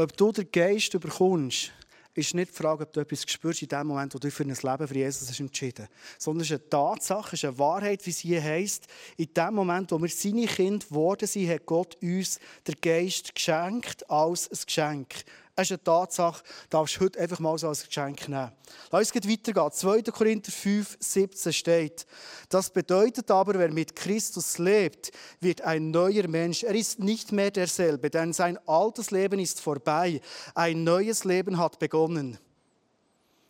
[0.00, 1.72] Ob du den Geist bekommst,
[2.14, 4.48] ist nicht die Frage, ob du etwas spürst in dem Moment, wo du für ein
[4.50, 5.88] Leben für Jesus hast entschieden.
[6.18, 8.86] Sondern es ist eine Tatsache, es ist eine Wahrheit, wie sie heisst.
[9.16, 14.08] In dem Moment, wo wir seine Kinder geworden sind, hat Gott uns den Geist geschenkt
[14.08, 15.24] als ein Geschenk.
[15.60, 18.52] Es ist eine Tatsache, darfst du heute einfach mal so als Geschenk nehmen.
[18.92, 19.72] Lass uns weitergehen.
[19.72, 20.02] 2.
[20.02, 22.06] Korinther 5, 17 steht,
[22.48, 26.62] das bedeutet aber, wer mit Christus lebt, wird ein neuer Mensch.
[26.62, 30.20] Er ist nicht mehr derselbe, denn sein altes Leben ist vorbei.
[30.54, 32.38] Ein neues Leben hat begonnen.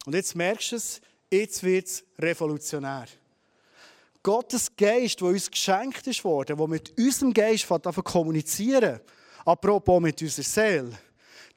[0.06, 3.04] Und jetzt merkst du es, jetzt wird es revolutionär.
[4.22, 7.68] Gottes Geist, der uns geschenkt ist worden, der mit unserem Geist
[8.02, 8.98] kommunizieren
[9.48, 10.98] apropos mit unserer Seele,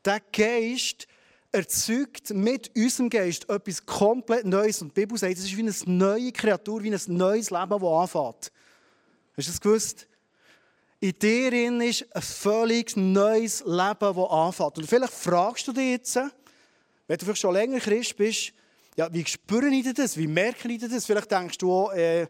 [0.06, 1.08] der Geist
[1.52, 4.82] erzeugt mit unserem Geist etwas komplett Neues.
[4.82, 7.84] Und die Bibel sagt, es ist wie eine neue Kreatur, wie ein neues Leben, das
[7.84, 8.52] anfängt.
[9.38, 10.08] Hast du das gewusst?
[11.00, 14.78] In dir ist ein völlig neues Leben, das anfängt.
[14.78, 18.54] Und vielleicht fragst du dich jetzt, wenn du vielleicht schon länger Christ bist,
[18.98, 20.18] ja, wie spüre ich das?
[20.18, 21.06] Wie merke ich das?
[21.06, 22.28] Vielleicht denkst du auch, äh,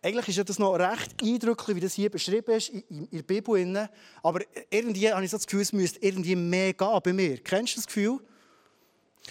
[0.00, 3.88] eigentlich ist das noch recht eindrücklich, wie das hier beschrieben ist in, der Bibel.
[4.22, 7.38] Aber irgendwie habe ich das Gefühl, es müsste irgendwie mehr gehen bei mir.
[7.38, 8.20] Kennst du das Gefühl?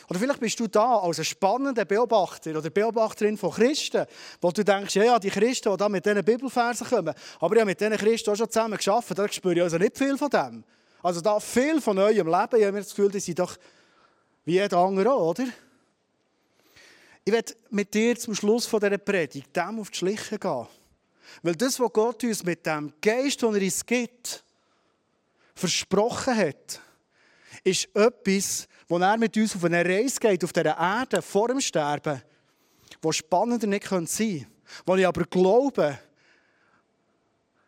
[0.09, 4.05] Oder vielleicht bist du da als ein spannender Beobachter oder Beobachterin von Christen,
[4.41, 7.61] wo du denkst, ja, ja die Christen, die da mit diesen Bibelversen kommen, aber ich
[7.61, 10.29] habe mit diesen Christen auch schon zusammen geschafft, da spüre ich also nicht viel von
[10.29, 10.63] dem.
[11.01, 13.57] Also da viel von eurem Leben, ich habe mir das Gefühl, die sind doch
[14.45, 15.45] wie jeder andere auch, oder?
[17.27, 20.65] Ich werde mit dir zum Schluss von dieser Predigt dem auf die Schliche gehen.
[21.43, 24.45] Weil das, was Gott uns mit dem Geist, den er uns gibt,
[25.53, 26.79] versprochen hat,
[27.65, 31.59] ist etwas, wo er mit uns auf eine Reise geht, auf dieser Erde, vor dem
[31.59, 32.21] Sterben,
[33.01, 34.47] wo spannender nicht sein könnte.
[34.85, 35.99] Wo ich aber glaube,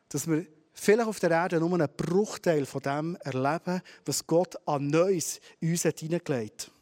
[0.07, 4.87] dass wir vielleicht auf der Erde nur einen Bruchteil von dem erleben, was Gott an
[4.87, 6.78] Neues uns hineingelegt hat.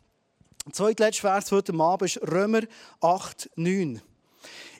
[0.68, 2.60] Der zweitletzte Vers heute Abend ist Römer
[3.00, 4.02] 8, 9.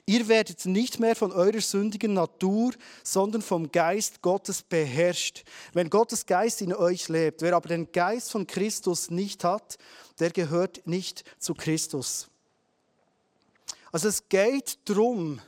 [0.04, 5.44] Ihr werdet nicht mehr von eurer sündigen Natur, sondern vom Geist Gottes beherrscht.
[5.72, 9.78] Wenn Gottes Geist in euch lebt, wer aber den Geist von Christus nicht hat,
[10.20, 12.28] der gehört nicht zu Christus.
[13.90, 15.40] Also es geht darum,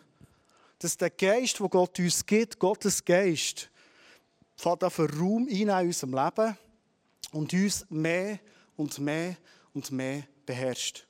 [0.79, 3.68] dass der Geist, wo Gott uns gibt, Gottes Geist,
[4.57, 6.57] fährt auf einen Raum in unserem Leben
[7.31, 8.38] und uns mehr
[8.79, 9.37] und mehr
[9.74, 11.06] und mehr beherrscht.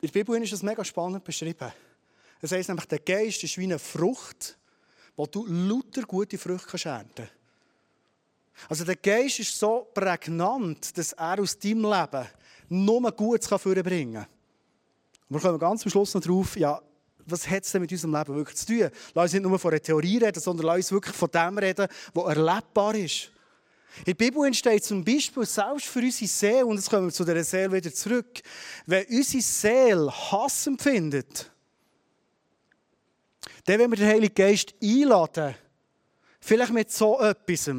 [0.00, 1.72] In der Bibel ist es mega spannend beschrieben.
[2.40, 4.58] Es heißt nämlich, der Geist ist wie eine Frucht,
[5.16, 7.32] wo du lauter gute Früchte ernten kannst.
[8.68, 12.26] Also der Geist ist so prägnant, dass er aus deinem Leben
[12.68, 14.26] nur Gutes vorbringen kann.
[15.28, 16.80] Und wir kommen ganz am Schluss noch drauf, ja,
[17.26, 18.90] was hat es denn mit unserem Leben wirklich zu tun?
[19.14, 21.88] Lass uns nicht nur von einer Theorie reden, sondern lass uns wirklich von dem reden,
[22.12, 23.30] was erlebbar ist.
[23.98, 27.24] In der Bibel entsteht zum Beispiel selbst für unsere Seele, und jetzt kommen wir zu
[27.24, 28.40] dieser Seele wieder zurück,
[28.86, 31.50] wenn unsere Seele Hass empfindet,
[33.64, 35.54] Dann, wenn wir den Heiligen Geist einladen,
[36.40, 37.70] vielleicht mit so etwas,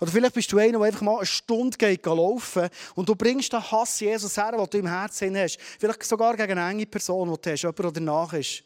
[0.00, 3.52] oder vielleicht bist du einer, der einfach mal eine Stunde geht laufen und du bringst
[3.52, 5.58] den Hass Jesus her, den du im Herzen hast.
[5.78, 8.64] Vielleicht sogar gegen eine enge Person, die du hast, jemand, der danach ist.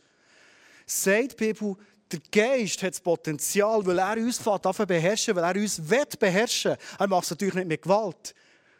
[0.86, 1.76] Sagt die Bibel,
[2.12, 5.81] der Geist hat das Potenzial, weil er uns beherrschen weil er uns
[6.18, 6.79] beherrschen will.
[6.99, 8.35] Er macht es natürlich nicht mit Gewalt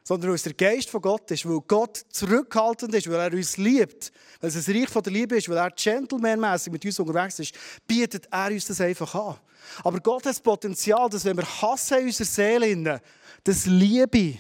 [0.09, 3.59] sondern weil es der Geist von Gott ist, weil Gott zurückhaltend ist, weil er uns
[3.59, 4.11] liebt,
[4.41, 7.55] weil es ein Reich von der Liebe ist, weil er gentlemanmässig mit uns unterwegs ist,
[7.87, 9.37] bietet er uns das einfach an.
[9.85, 13.03] Aber Gott hat das Potenzial, dass wenn wir Hass in unserer Seele,
[13.45, 14.39] dass Liebe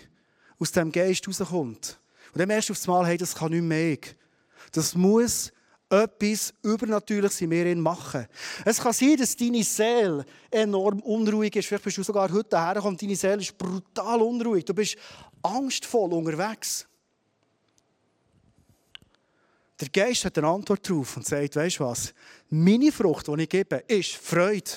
[0.58, 2.00] aus dem Geist rauskommt.
[2.32, 3.98] Und dann merkst du auf Mal, hey, das kann nicht mehr.
[4.72, 5.52] Das muss
[5.90, 8.26] etwas Übernatürliches in mir machen.
[8.64, 11.66] Es kann sein, dass deine Seele enorm unruhig ist.
[11.66, 14.64] Vielleicht bist du sogar heute hergekommen, deine Seele ist brutal unruhig.
[14.64, 14.96] Du bist
[15.42, 16.86] angstvoll unterwegs.
[19.80, 22.12] Der Geist hat eine Antwort darauf und sagt, weißt du was,
[22.50, 24.70] meine Frucht, die ich gebe, ist Freude.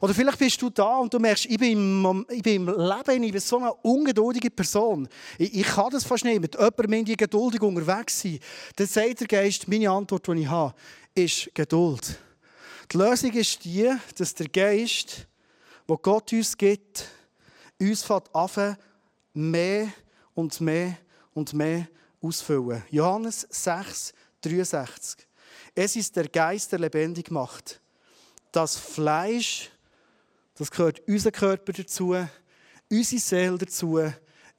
[0.00, 3.22] Oder vielleicht bist du da und du merkst, ich bin im, ich bin im Leben
[3.22, 5.08] ich bin so eine ungeduldige Person.
[5.38, 8.38] Ich, ich kann das fast nicht mit jemandem geduldig unterwegs sein.
[8.76, 10.74] Dann sagt der Geist, meine Antwort, die ich habe,
[11.14, 12.18] ist Geduld.
[12.92, 15.26] Die Lösung ist die, dass der Geist,
[15.86, 17.06] wo Gott uns gibt,
[17.80, 18.78] uns anfängt,
[19.32, 19.88] mehr
[20.34, 20.96] und mehr
[21.32, 21.88] und mehr
[22.20, 22.82] ausfüllen.
[22.90, 25.26] Johannes 6, 63.
[25.74, 27.80] Es ist der Geist, der lebendig macht.
[28.52, 29.70] Das Fleisch,
[30.56, 32.16] das gehört unser Körper dazu,
[32.90, 34.00] unsere Seele dazu,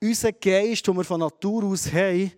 [0.01, 2.31] unser Geist, den wir von Natur aus haben,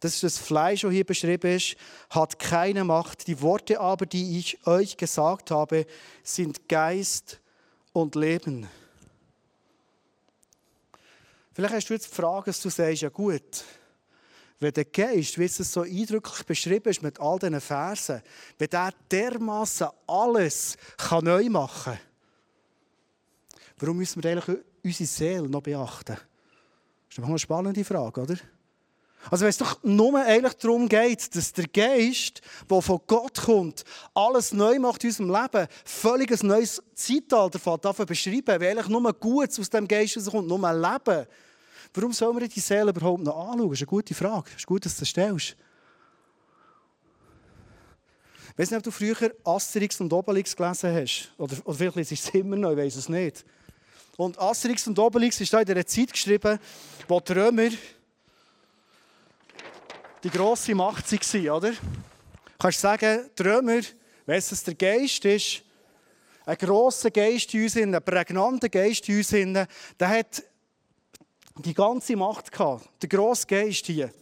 [0.00, 1.76] das ist das Fleisch, das hier beschrieben ist,
[2.10, 3.26] hat keine Macht.
[3.26, 5.86] Die Worte aber, die ich euch gesagt habe,
[6.22, 7.40] sind Geist
[7.92, 8.68] und Leben.
[11.54, 13.64] Vielleicht hast du jetzt die Frage, dass du sagst, ja gut,
[14.60, 18.22] wenn der Geist, wie es so eindrücklich beschrieben ist mit all diesen Versen,
[18.58, 22.00] wenn der dermaßen alles kann neu machen kann,
[23.78, 26.16] warum müssen wir eigentlich unsere Seele noch beachten?
[27.08, 28.36] Das ist eine spannende Frage, oder?
[29.30, 33.84] Also wenn es doch nur eigentlich darum geht, dass der Geist, der von Gott kommt,
[34.14, 39.12] alles neu macht in unserem Leben, völlig ein neues Zeitalter davon beschreiben, weil eigentlich nur
[39.14, 41.26] Gutes aus dem Geist rauskommt, nur Leben.
[41.94, 43.70] Warum sollen wir die Seele überhaupt noch anschauen?
[43.70, 44.50] Das ist eine gute Frage.
[44.50, 45.56] Es ist gut, dass du das stellst.
[48.52, 51.32] Ich weiß nicht, ob du früher Asterix und Obelix gelesen hast.
[51.36, 53.44] Oder, oder vielleicht ist es immer noch, ich weiß es nicht.
[54.16, 56.58] Und Asterix und Obelix ist da in der Zeit geschrieben,
[57.06, 57.68] wo die Römer
[60.22, 61.72] die grosse Macht waren, oder?
[62.58, 63.80] Kannst du sagen, die Römer,
[64.24, 65.62] wenn es der Geist ist,
[66.46, 70.42] ein grosser Geist in uns, ein prägnanter Geist in uns, der hat
[71.58, 74.12] die ganze Macht gehabt, der grosse Geist hier.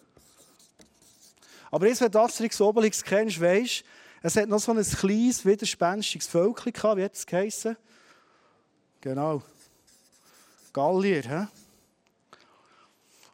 [1.71, 3.85] Aber jetzt, wenn du Asterix Obelix kennst, weisst
[4.27, 7.77] es hat noch so ein kleines, widerspenstiges Völkchen gehabt, wie hat es geheissen?
[9.03, 9.43] Genau.
[10.75, 11.47] Gallier, hä?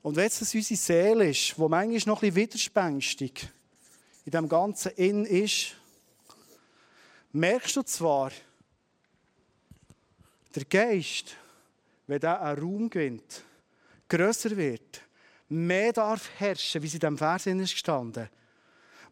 [0.03, 3.49] Und wenn es unsere Seele ist, die manchmal noch ein bisschen widerspenstig
[4.27, 5.75] in dem ganzen In ist,
[7.33, 8.31] merkst du zwar,
[10.55, 11.37] der Geist,
[12.07, 13.43] wenn der einen Raum gewinnt,
[14.09, 15.01] grösser wird,
[15.49, 18.29] mehr darf herrschen, wie sie in diesem Vers ist gestanden,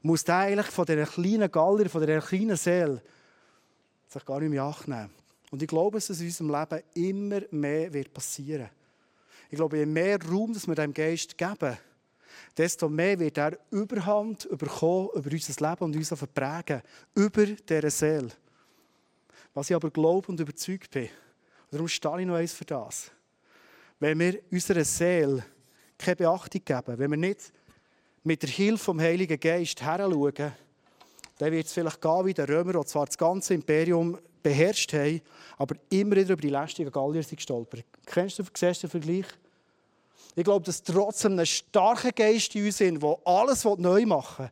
[0.02, 3.02] muss der eigentlich von dieser kleinen Galler, von dieser kleinen Seele
[4.06, 5.17] sich gar nicht mehr achten.
[5.50, 8.68] Und ich glaube, dass es in unserem Leben immer mehr wird passieren.
[9.50, 11.78] Ich glaube, je mehr Raum dass wir dem Geist geben,
[12.56, 16.82] desto mehr wird er Überhand bekommen über unser Leben und uns verprägen.
[17.14, 18.30] Über diese Seele.
[19.54, 21.08] Was ich aber glaube und überzeugt bin,
[21.70, 23.10] darum stehe ich noch eins für das.
[23.98, 25.44] Wenn wir unserer Seele
[25.96, 27.52] keine Beachtung geben, wenn wir nicht
[28.22, 30.52] mit der Hilfe vom Heiligen Geist heranschauen,
[31.38, 35.20] dann wird es vielleicht gehen wie der Römer, die zwar das ganze Imperium beherrscht haben,
[35.56, 37.84] aber immer wieder über die lästigen Gallier sind gestolpert.
[38.06, 39.26] Kennst du, siehst den Vergleich?
[40.34, 44.50] Ich glaube, dass trotzdem ein starker Geist in uns sind, der alles neu machen will,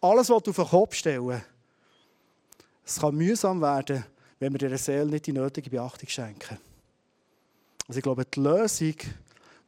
[0.00, 1.42] alles auf den Kopf stellen
[2.84, 4.04] Es kann mühsam werden,
[4.38, 6.58] wenn wir dieser Seele nicht die nötige Beachtung schenken.
[7.88, 8.94] Also ich glaube, die Lösung,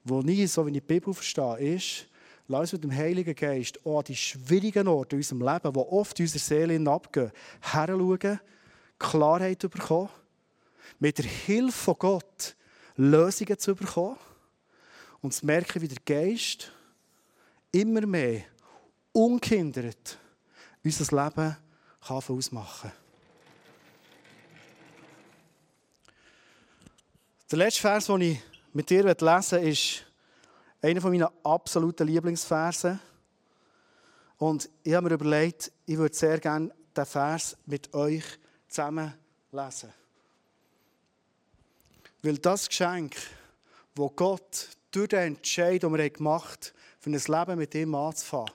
[0.05, 2.07] die ich, so wie ich die Bibel verstehe, ist,
[2.49, 5.79] lass uns mit dem Heiligen Geist auch an die schwierigen Orte in unserem Leben, die
[5.79, 8.41] oft unsere Seele abgehen, heranschauen,
[8.99, 10.11] Klarheit zu bekommen,
[10.99, 12.57] mit der Hilfe von Gott
[12.97, 14.17] Lösungen zu bekommen
[15.21, 16.73] und zu merken, wie der Geist
[17.73, 18.43] immer mehr
[19.13, 20.19] unkindert
[20.85, 21.57] unser Leben
[22.01, 23.09] kann ausmachen kann.
[27.51, 28.41] Der letzte Vers, den ich
[28.73, 30.05] mit dir lesen will, ist
[30.83, 32.99] einer meiner absoluten Lieblingsverse.
[34.37, 38.23] Und ich habe mir überlegt, ich würde sehr gerne den Vers mit euch
[38.69, 39.15] zusammen
[39.53, 39.93] lesen.
[42.23, 43.17] Weil das Geschenk,
[43.95, 48.53] wo Gott durch den Entscheid, den wir gemacht haben, für ein Leben mit ihm anzufangen,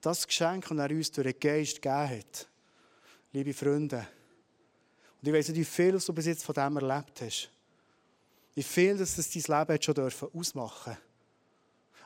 [0.00, 2.48] das Geschenk, das er uns durch den Geist gegeben hat,
[3.32, 4.06] liebe Freunde,
[5.20, 7.48] und ich weiß nicht, wie viel du bis jetzt von dem erlebt hast,
[8.54, 10.98] wie viel dass das dein Leben schon ausmachen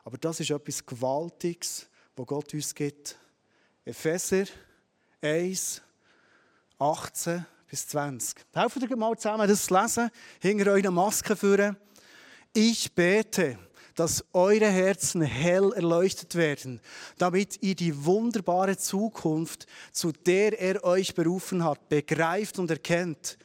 [0.04, 3.16] Aber das ist etwas Gewaltiges, was Gott uns gibt.
[3.86, 4.44] Epheser
[5.22, 5.80] 1,
[6.78, 8.38] 18 bis 20.
[8.54, 10.10] Helfen dir mal zusammen, das zu lesen,
[10.40, 11.76] hinter euren Masken führen.
[12.52, 13.58] Ich bete,
[13.94, 16.80] dass eure Herzen hell erleuchtet werden,
[17.18, 23.38] damit ihr die wunderbare Zukunft, zu der er euch berufen hat, begreift und erkennt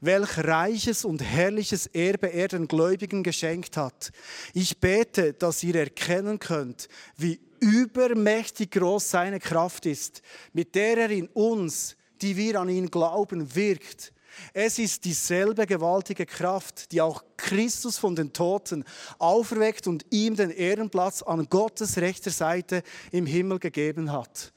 [0.00, 4.10] welch reiches und herrliches Erbe er den Gläubigen geschenkt hat.
[4.52, 11.10] Ich bete, dass ihr erkennen könnt, wie übermächtig groß seine Kraft ist, mit der er
[11.10, 14.12] in uns, die wir an ihn glauben, wirkt.
[14.54, 18.84] Es ist dieselbe gewaltige Kraft, die auch Christus von den Toten
[19.18, 22.82] auferweckt und ihm den Ehrenplatz an Gottes rechter Seite
[23.12, 24.52] im Himmel gegeben hat.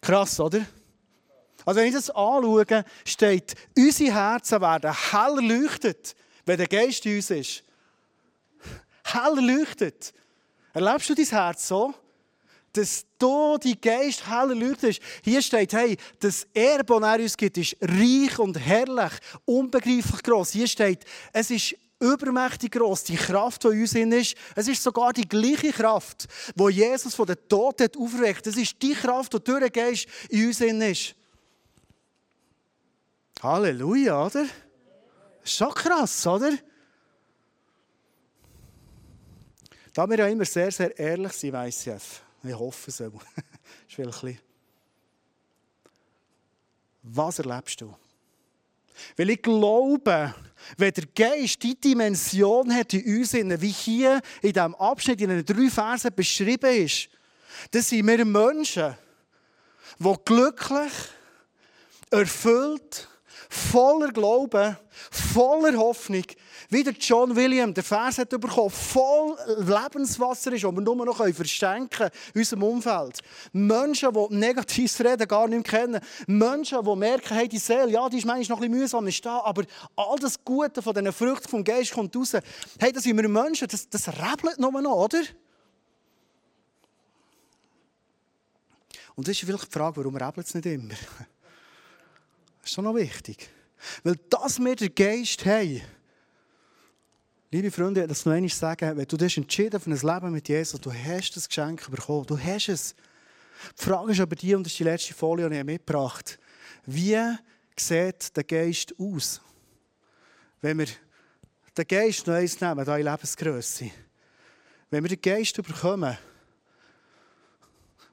[0.00, 0.66] Krass, oder?
[1.64, 7.16] Also wenn ich das anschaue, steht, unsere Herzen werden hell erleuchtet, wenn der Geist in
[7.16, 7.64] uns ist.
[9.04, 10.12] Hell erleuchtet.
[10.74, 11.94] Erlebst du dein Herz so?
[12.76, 17.56] Dass du die Geist hell erleuchtet Hier steht, hey, das Erbe, das er uns gibt,
[17.56, 19.12] ist reich und herrlich,
[19.46, 20.50] unbegreiflich groß.
[20.50, 24.36] Hier steht, es ist übermächtig groß, die Kraft, die in uns ist.
[24.54, 28.46] Es ist sogar die gleiche Kraft, die Jesus von den Toten auferweckt.
[28.46, 31.14] Es ist die Kraft, die durch den Geist in uns ist.
[33.42, 34.46] Halleluja, oder?
[35.44, 36.52] Schon krass, oder?
[39.94, 42.25] Da wir ja immer sehr, sehr ehrlich sind, ICF.
[42.48, 43.22] Ich hoffe es auch.
[43.88, 44.38] ist
[47.02, 47.94] Was erlebst du?
[49.16, 50.34] Weil ich glaube,
[50.76, 55.44] wenn der Geist die Dimension hat in uns, wie hier in diesem Abschnitt in den
[55.44, 57.08] drei Versen beschrieben ist,
[57.70, 58.96] dann sind wir Menschen,
[59.98, 60.92] die glücklich,
[62.10, 63.08] erfüllt,
[63.48, 64.76] voller Glauben,
[65.10, 66.24] voller Hoffnung,
[66.70, 71.16] wie der John William der Vers hat bekommen, voll Lebenswasser ist, das wir nur noch
[71.16, 73.20] verstärken können in unserem Umfeld.
[73.52, 76.00] Menschen, die negatives Reden gar nicht mehr kennen.
[76.26, 79.24] Menschen, die merken, hey, die Seele, ja, die ist manchmal noch ein bisschen mühsam, ist
[79.24, 82.32] da, aber all das Gute von diesen Früchten vom Geist kommt raus.
[82.78, 85.22] Hey, das sind wir Menschen, das, das rebelt nur noch, oder?
[89.14, 90.94] Und das ist vielleicht die Frage, warum rebelt es nicht immer?
[92.60, 93.48] Das ist schon noch wichtig.
[94.02, 95.82] Weil das wir den Geist haben,
[97.56, 100.78] liebe Freunde, das noch einmal sagen, wenn du dich entschieden für ein Leben mit Jesus,
[100.78, 102.94] du hast das Geschenk bekommen, du hast es.
[103.78, 106.94] Die Frage ist aber die, und das ist die letzte Folie, die ich mitgebracht habe,
[106.94, 107.18] wie
[107.74, 109.40] sieht der Geist aus?
[110.60, 110.86] Wenn wir
[111.78, 113.90] den Geist noch eins nehmen, da in Lebensgröße,
[114.90, 116.18] wenn wir den Geist bekommen,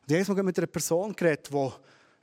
[0.07, 1.71] und ich habe mit einer Person geredet, die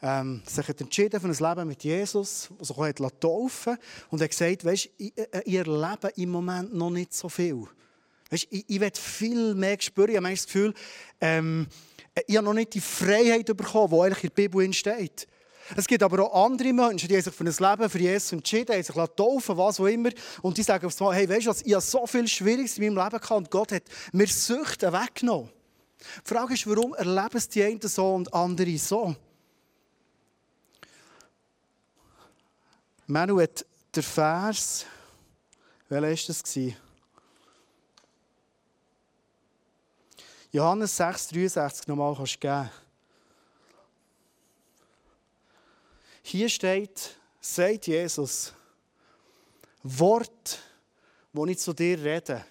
[0.03, 3.77] ähm, sich hat entschieden für ein Leben mit Jesus, sich auch hat taufen
[4.11, 7.67] und hat gesagt, weißt, ich, äh, ich erlebe im Moment noch nicht so viel.
[8.31, 10.11] Weißt, ich, ich will viel mehr spüren.
[10.11, 10.75] Ich habe das Gefühl,
[11.21, 11.67] ähm,
[12.27, 15.27] ich habe noch nicht die Freiheit bekommen, die eigentlich in der Bibel steht.
[15.77, 18.83] Es gibt aber auch andere Menschen, die sich für ein Leben für Jesus entschieden haben,
[18.83, 20.11] sich taufen, was auch immer.
[20.43, 22.85] Und die sagen aufs Mal, hey, weißt du was, ich habe so viel Schwieriges in
[22.85, 25.51] meinem Leben gehabt und Gott hat mir Süchte weggenommen.
[26.25, 29.15] Die Frage ist, warum erleben es die einen so und andere so?
[33.11, 34.87] Manu hat der Vers,
[35.89, 36.75] welcher war das?
[40.53, 42.71] Johannes 6, 63 nochmal kannst geben.
[46.23, 48.53] Hier steht, sagt Jesus,
[49.83, 50.61] Wort,
[51.33, 52.45] wo ich zu dir rede,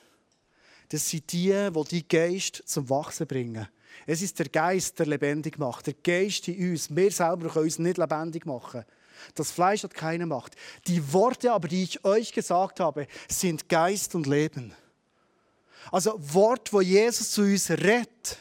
[0.89, 3.65] das sind die, die die Geist zum Wachsen bringen.
[4.05, 5.87] Es ist der Geist, der lebendig macht.
[5.87, 6.93] Der Geist in uns.
[6.93, 8.83] Wir selber können uns nicht lebendig machen.
[9.35, 10.55] Das Fleisch hat keine Macht.
[10.87, 14.73] Die Worte aber, die ich euch gesagt habe, sind Geist und Leben.
[15.91, 18.37] Also Wort, wo Jesus zu uns redet,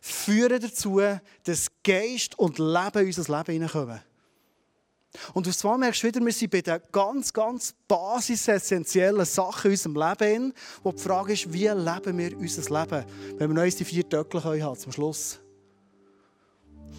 [0.00, 1.00] führen dazu,
[1.44, 4.00] dass Geist und Leben in unser Leben hineinkommen.
[5.34, 9.72] Und auf einmal merkst du wieder, wir sind bei den ganz, ganz basisessentiellen Sachen in
[9.72, 13.04] unserem Leben, wo die Frage ist, wie leben wir unser Leben,
[13.38, 15.40] wenn wir uns die vier Töckchen haben zum Schluss.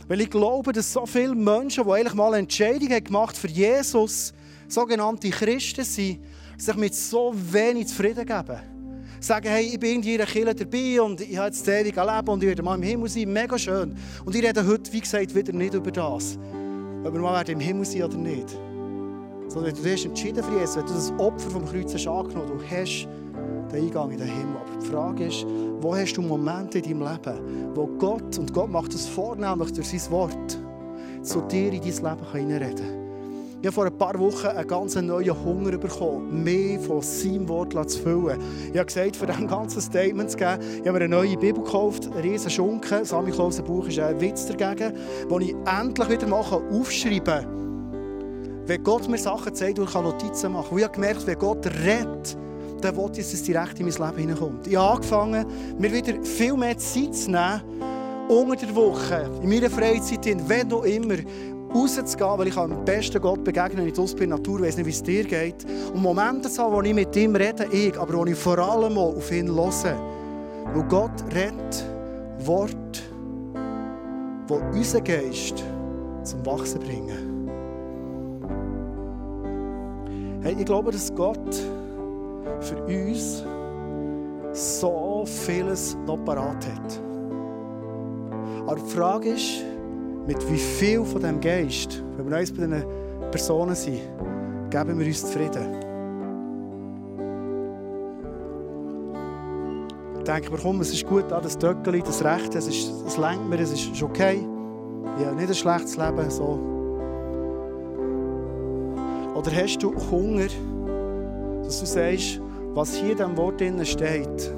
[0.08, 4.34] Weil ich glaube, dass so viele Menschen, die eigentlich mal Entscheidungen gemacht für Jesus,
[4.68, 6.20] sogenannte Christen sind,
[6.58, 8.60] sich mit so wenig zufrieden geben.
[9.20, 12.42] Sagen, hey, ich bin in ihrer Kirche dabei und ich habe jetzt ewig Leben und
[12.42, 13.96] ich werde mal im Himmel sein, mega schön.
[14.26, 16.38] Und ich rede heute, wie gesagt, wieder nicht über das.
[17.04, 18.50] ob wir mal im Himmel sind oder nicht.
[19.48, 22.64] Sondern du hast entschieden für Jesus, wenn du das Opfer vom Kreuz hast angenommen du
[22.64, 23.08] hast
[23.72, 24.58] den Eingang in den Himmel.
[24.58, 25.46] Aber die Frage ist,
[25.80, 29.90] wo hast du Momente in deinem Leben, wo Gott, und Gott macht das vornehmlich durch
[29.90, 30.60] sein Wort,
[31.22, 33.02] zu dir in dein Leben hineinreden kann.
[33.62, 37.74] Ich habe vor ein paar Wochen einen ganz neuen Hunger bekommen, mehr von seinem Wort
[37.92, 38.40] zu füllen.
[38.72, 41.64] Ich habe gesagt, für diesem ganzen Statement zu geben, ich habe mir eine neue Bibel
[41.64, 43.06] gekauft, einen riesen Schunken.
[43.06, 44.98] Sammy Klaus Buch ist ein Witz dagegen,
[45.30, 48.64] wo ich endlich wieder mal aufschreiben kann.
[48.66, 50.72] Wenn Gott mir Sachen zeigt, und ich kann Notizen machen.
[50.72, 52.36] Und ich habe gemerkt, wenn Gott redet,
[52.82, 54.68] dann will ich, dass es direkt in mein Leben hineinkommt.
[54.68, 55.46] Ich habe angefangen,
[55.78, 57.62] mir wieder viel mehr Zeit zu nehmen,
[58.28, 61.16] unter der Woche, in meiner Freizeit, wenn auch immer,
[61.74, 64.92] rauszugehen, weil ich am besten Gott begegnen wenn ich draussen bin, Natur, weiss nicht, wie
[64.92, 65.66] es dir geht.
[65.94, 68.98] Und Momente zu haben, wo ich mit ihm rede, ich, aber wo ich vor allem
[68.98, 69.96] auf ihn höre.
[70.74, 71.86] Weil Gott redet
[72.46, 73.04] Wort,
[74.48, 75.64] wo unseren Geist
[76.24, 77.32] zum Wachsen bringen.
[80.42, 81.56] Hey, ich glaube, dass Gott
[82.62, 83.44] für uns
[84.54, 87.02] so vieles noch parat hat.
[88.68, 89.64] Aber die Frage ist,
[90.28, 92.86] mit wie viel von diesem Geist, wenn wir uns bei diesen
[93.32, 94.00] Personen sind,
[94.70, 95.76] geben wir uns zufrieden.
[100.20, 103.50] Ich denke mir, komm, es ist gut, das Töckeli, das Rechte, es, ist, es lenkt
[103.50, 104.46] mir, es ist okay.
[105.18, 106.30] Ich habe nicht ein schlechtes Leben.
[106.30, 106.60] So.
[109.34, 110.48] Oder hast du Hunger,
[111.64, 112.40] dass du sagst,
[112.74, 114.52] was hier in diesem Wort drin steht,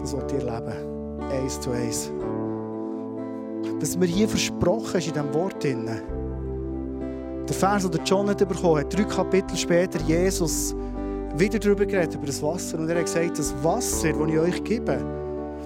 [0.00, 1.20] das wird dir leben.
[1.30, 2.10] Eins zu eins
[3.82, 5.62] dass mir hier versprochen ist in diesem Wort.
[5.62, 5.90] Drin.
[7.48, 10.74] Der Vers, den John hat bekommen hat, drei Kapitel später Jesus
[11.36, 12.78] wieder darüber geredet, über das Wasser.
[12.78, 15.04] Und er hat gesagt, das Wasser, das ich euch gebe,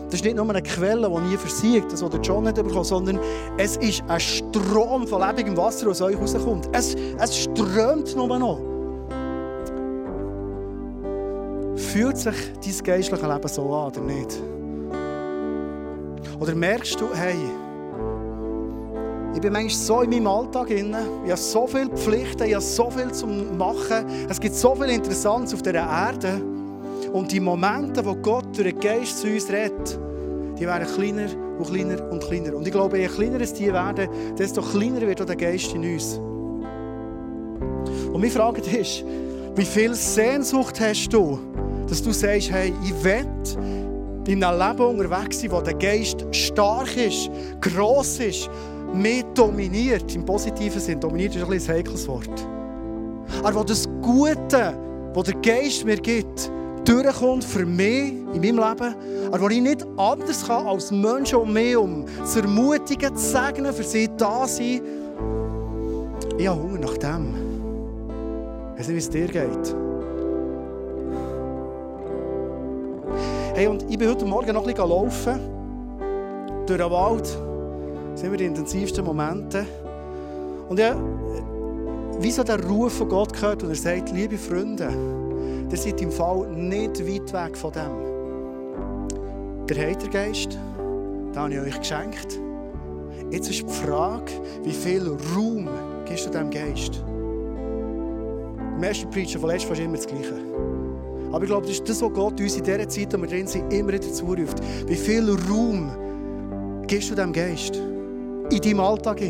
[0.06, 2.84] das ist nicht nur eine Quelle, die nie versiegt, das, was der John hat bekommen
[2.84, 3.18] sondern
[3.58, 6.70] es ist ein Strom von lebendigem Wasser, das aus euch rauskommt.
[6.72, 8.75] Es, es strömt nur noch.
[11.96, 14.42] Fühlt sich dein geistliche Leben so an, oder nicht?
[16.38, 17.36] Oder merkst du, hey,
[19.34, 20.94] ich bin manchmal so in meinem Alltag drin.
[21.24, 24.04] Ich habe so viele Pflichten, ich habe so viel zu machen.
[24.28, 26.42] Es gibt so viel Interessantes auf dieser Erde.
[27.14, 29.98] Und die Momente, wo Gott durch den Geist zu uns redet,
[30.58, 32.56] die werden kleiner und kleiner und kleiner.
[32.56, 34.06] Und ich glaube, je kleiner es die werden,
[34.38, 36.18] desto kleiner wird auch der Geist in uns.
[36.18, 39.02] Und meine Frage ist,
[39.54, 41.38] wie viel Sehnsucht hast du,
[41.88, 43.26] dass du sagst, hey, ich will
[44.26, 47.30] in einem Leben unterwegs sein, wo der Geist stark ist,
[47.60, 48.50] gross ist,
[48.92, 51.00] mehr dominiert, im positiven Sinn.
[51.00, 52.46] Dominiert ist ein, ein heikles Wort.
[53.42, 54.76] Aber wo das Gute,
[55.14, 56.50] das der Geist mir gibt,
[56.84, 58.94] durchkommt für mich in meinem Leben,
[59.28, 63.72] aber wo ich nicht anders kann, als Menschen um mich um zu ermutigen, zu segnen,
[63.72, 64.80] für sie da sein.
[66.38, 67.34] Ich habe Hunger nach dem.
[68.74, 69.85] Ich weiß nicht, wie es dir geht.
[73.56, 75.40] Hey, und ich bin heute Morgen noch ein bisschen laufen
[76.66, 77.26] durch den Wald
[78.14, 79.64] sind wir die intensivsten Momente.
[80.68, 80.94] Und ja,
[82.20, 84.90] wie so der Ruf von Gott gehört und er sagt, liebe Freunde,
[85.70, 89.66] ihr seid im Fall nicht weit weg von dem.
[89.66, 92.38] Der Heitergeist, den habe ich euch geschenkt.
[93.30, 94.32] Jetzt ist die Frage,
[94.64, 95.66] wie viel Raum
[96.04, 97.02] gibst du diesem Geist?
[98.76, 100.34] Im ersten Preacher von letztem immer das Gleiche.
[101.32, 103.28] Aber ich glaube, das ist das, was Gott uns in dieser Zeit, in der wir
[103.28, 104.60] drin sind, immer wieder zuruft.
[104.86, 105.90] Wie viel Raum
[106.86, 107.80] gibst du diesem Geist?
[108.50, 109.20] in deinem Alltag.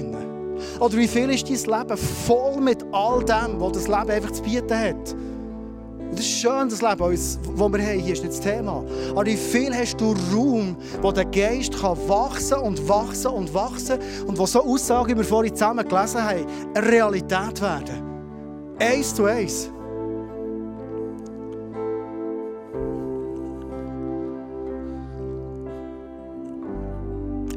[0.81, 4.43] Oder wie viel ist dein Leben voll mit all dem, was das Leben einfach zu
[4.43, 5.15] bieten hat?
[5.99, 8.01] Und das ist schön, das Leben, das wir haben.
[8.01, 8.85] Hier ist nicht das Thema.
[9.11, 13.99] Aber wie viel hast du Raum, wo der Geist kann wachsen und wachsen und wachsen
[14.27, 18.03] und wo so Aussagen, wie wir vorhin zusammen gelesen haben, eine Realität werden?
[18.79, 19.71] Eins zu eins.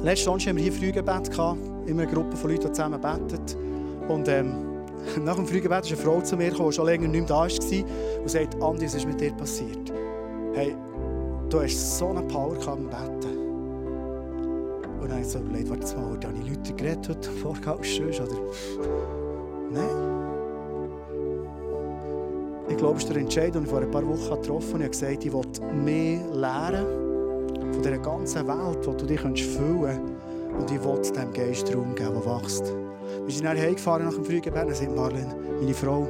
[0.02, 1.30] Letzten Sonntag hatten wir hier Frühgebet,
[1.86, 4.08] immer eine Gruppe von Leuten, die zusammen beten.
[4.08, 4.54] Und ähm,
[5.26, 7.36] nach dem Frühgebet ist eine Frau zu mir gekommen, die schon länger nicht mehr da
[7.36, 9.91] war und sagt, Andi, was ist mit dir passiert?
[10.54, 10.74] Hey,
[11.50, 13.38] du hast so eine Power beim Beten.
[15.02, 18.41] Und dann habe ich so überlegt, warte mal, habe ich Leute geredet heute Vorgehst oder?
[19.70, 20.20] Nein.
[22.70, 24.84] Ich glaube, es ist der Entscheid, den ich vor ein paar Wochen getroffen habe.
[24.84, 26.99] Ich habe gesagt, ich will mehr lernen
[27.80, 30.60] von dieser ganzen Welt, die du dich füllen kannst.
[30.60, 32.74] Und ich will dem Geist Raum geben, der wächst.
[33.26, 36.08] Wir sind dann heimgefahren nach dem Frühgebet und Marlene, meine Frau,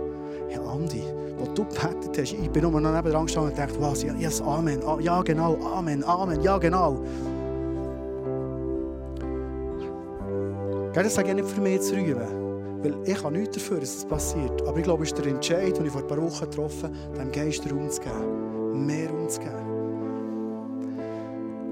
[0.50, 1.04] ja Andi,
[1.38, 4.42] wo du gebetet hast, ich bin nur noch nebenan gestanden und dachte, was, ja, yes,
[4.42, 6.98] Amen, ah, ja genau, Amen, Amen, ja genau.
[10.94, 12.50] Das sage ich nicht für mich zu rühmen.
[12.82, 14.62] Weil ich kann nichts dafür, dass es passiert.
[14.66, 17.20] Aber ich glaube, es ist der Entscheid, den ich vor ein paar Wochen getroffen habe,
[17.20, 18.86] dem Geist Raum zu geben.
[18.86, 19.69] Mehr Raum zu geben.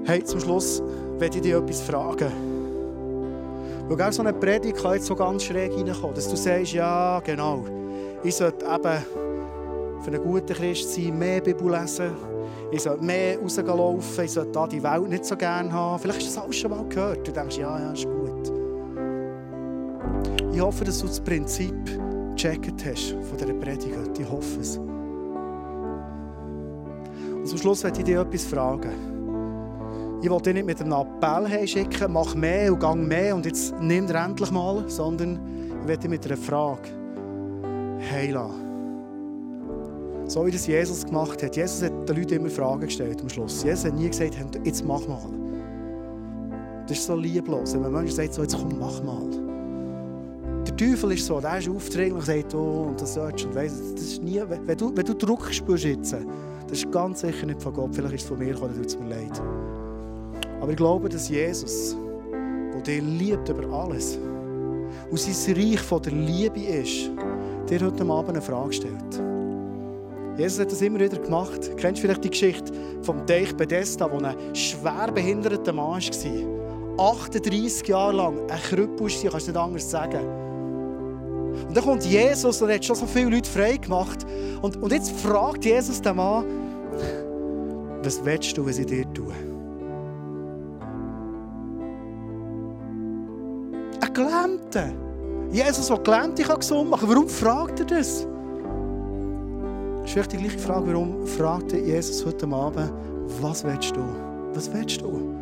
[0.08, 0.82] Hey, zum Schluss
[1.18, 2.32] werde ich dich etwas fragen.
[3.90, 7.66] Weil so eine Predigt kann jetzt so ganz schräg reinkommen, dass du sagst, ja, genau,
[8.24, 9.04] ich sollte eben
[10.00, 12.12] für einen guten Christ sein, mehr Bibel lesen,
[12.70, 16.00] ich sollte mehr rauslaufen, ich sollte da die Welt nicht so gerne haben.
[16.00, 17.28] Vielleicht hast du das alles schon mal gehört.
[17.28, 18.50] Du denkst, ja, ja, ist gut.
[20.54, 21.74] Ich hoffe, dass du das Prinzip
[22.34, 24.18] gecheckt hast von dieser Predigt.
[24.18, 24.78] Ich hoffe es.
[27.34, 29.17] Und zum Schluss werde ich dich etwas fragen.
[30.20, 33.72] Ich will dich nicht mit einem Appell schicken, mach mehr und gang mehr und jetzt
[33.80, 35.38] nimm dir endlich mal, sondern
[35.82, 36.88] ich werde dich mit einer Frage
[38.10, 38.68] heilen.
[40.26, 41.56] So wie das Jesus gemacht hat.
[41.56, 43.62] Jesus hat den Leuten immer Fragen gestellt am Schluss.
[43.62, 45.20] Jesus hat nie gesagt, jetzt mach mal.
[46.86, 47.74] Das ist so lieblos.
[47.74, 49.26] Wenn ein Mensch sagt, so, jetzt komm, mach mal.
[50.66, 54.22] Der Teufel ist so, der ist aufdringlich sagt, oh, und das sollst und das ist
[54.22, 57.94] nie, wenn du, wenn du Druck spürst jetzt, das ist ganz sicher nicht von Gott,
[57.94, 59.40] vielleicht ist es von mir gekommen, tut es mir leid.
[60.60, 61.96] Aber ich glaube, dass Jesus,
[62.74, 64.18] der dich liebt über alles,
[65.10, 67.10] und sein Reich von der Liebe ist,
[67.68, 69.22] dir heute Abend eine Frage stellt.
[70.36, 71.68] Jesus hat das immer wieder gemacht.
[71.68, 77.12] Du kennst vielleicht die Geschichte vom Teich Bethesda, wo ein schwer behinderter Mann war.
[77.12, 80.20] 38 Jahre lang ein Krüppel war, kannst du nicht anders sagen.
[81.66, 84.24] Und dann kommt Jesus und hat schon so viele Leute frei gemacht.
[84.62, 86.44] Und, und jetzt fragt Jesus den Mann,
[88.02, 89.34] was willst du, was ich dir tue?
[94.70, 94.92] Gelähmter.
[95.50, 97.16] Jesus, der Gelähmte gesund machen kann.
[97.16, 98.26] Warum fragt er das?
[100.02, 102.92] Das ist die gleiche Frage, warum fragt Jesus heute Abend,
[103.40, 104.00] was willst du?
[104.54, 105.34] Was willst du?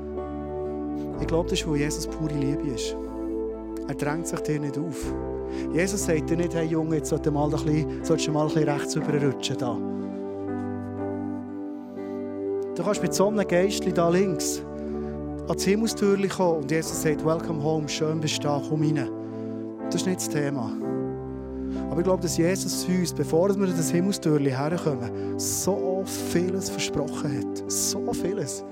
[1.21, 2.97] Ich glaube, das ist, weil Jesus pure Liebe ist.
[3.89, 5.15] Er drängt sich dir nicht auf.
[5.73, 8.69] Jesus sagt dir nicht, hey Junge, jetzt solltest du mal ein bisschen, mal ein bisschen
[8.69, 9.57] rechts rüberrutschen.
[9.59, 9.79] Da.
[12.75, 14.63] Du kannst mit so einem Geistchen da links
[15.49, 19.16] ans Himmelstürchen kommen und Jesus sagt, welcome home, schön bist du da, komm rein.
[19.87, 20.73] Das ist nicht das Thema.
[21.91, 27.71] Aber ich glaube, dass Jesus uns, bevor wir das Himmelstürchen herkommen, so vieles versprochen hat.
[27.71, 28.65] So vieles.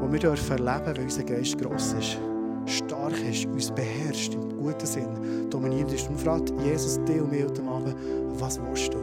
[0.00, 2.18] Was wir dürfen erleben, weil unser Geist gross ist,
[2.66, 6.08] stark ist, uns beherrscht, im guten Sinn, dominierend ist.
[6.08, 7.94] Und fragt Jesus dich und mich heute Abend,
[8.38, 8.98] was willst du?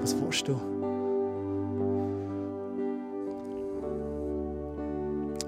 [0.00, 0.75] Was willst du?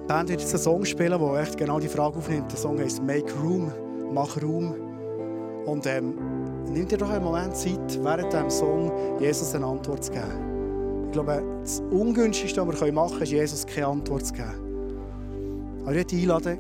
[0.08, 2.50] Band wird jetzt einen Song spielen, der echt genau die Frage aufnimmt.
[2.50, 3.70] Der Song heißt Make Room,
[4.10, 4.74] mach Raum.
[5.66, 6.14] Und ähm,
[6.72, 8.90] nimm dir doch einen Moment Zeit, während diesem Song
[9.20, 11.04] Jesus eine Antwort zu geben.
[11.04, 15.82] Ich glaube, das Ungünstigste, was wir machen können, ist, Jesus keine Antwort zu geben.
[15.82, 16.58] Aber ich möchte einladen,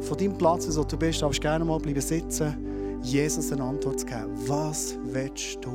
[0.00, 4.06] von deinem Platz, wo du bist, darfst gerne mal bleiben sitzen, Jesus eine Antwort zu
[4.06, 4.30] geben.
[4.46, 5.70] Was willst du?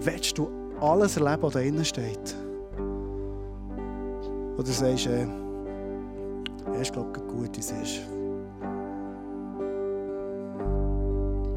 [0.00, 0.48] Willst du
[0.80, 2.47] alles erleben, was da drinnen steht?
[4.58, 5.24] Oder sagst äh,
[6.66, 8.17] ja, ist glaube gut, wie es ist.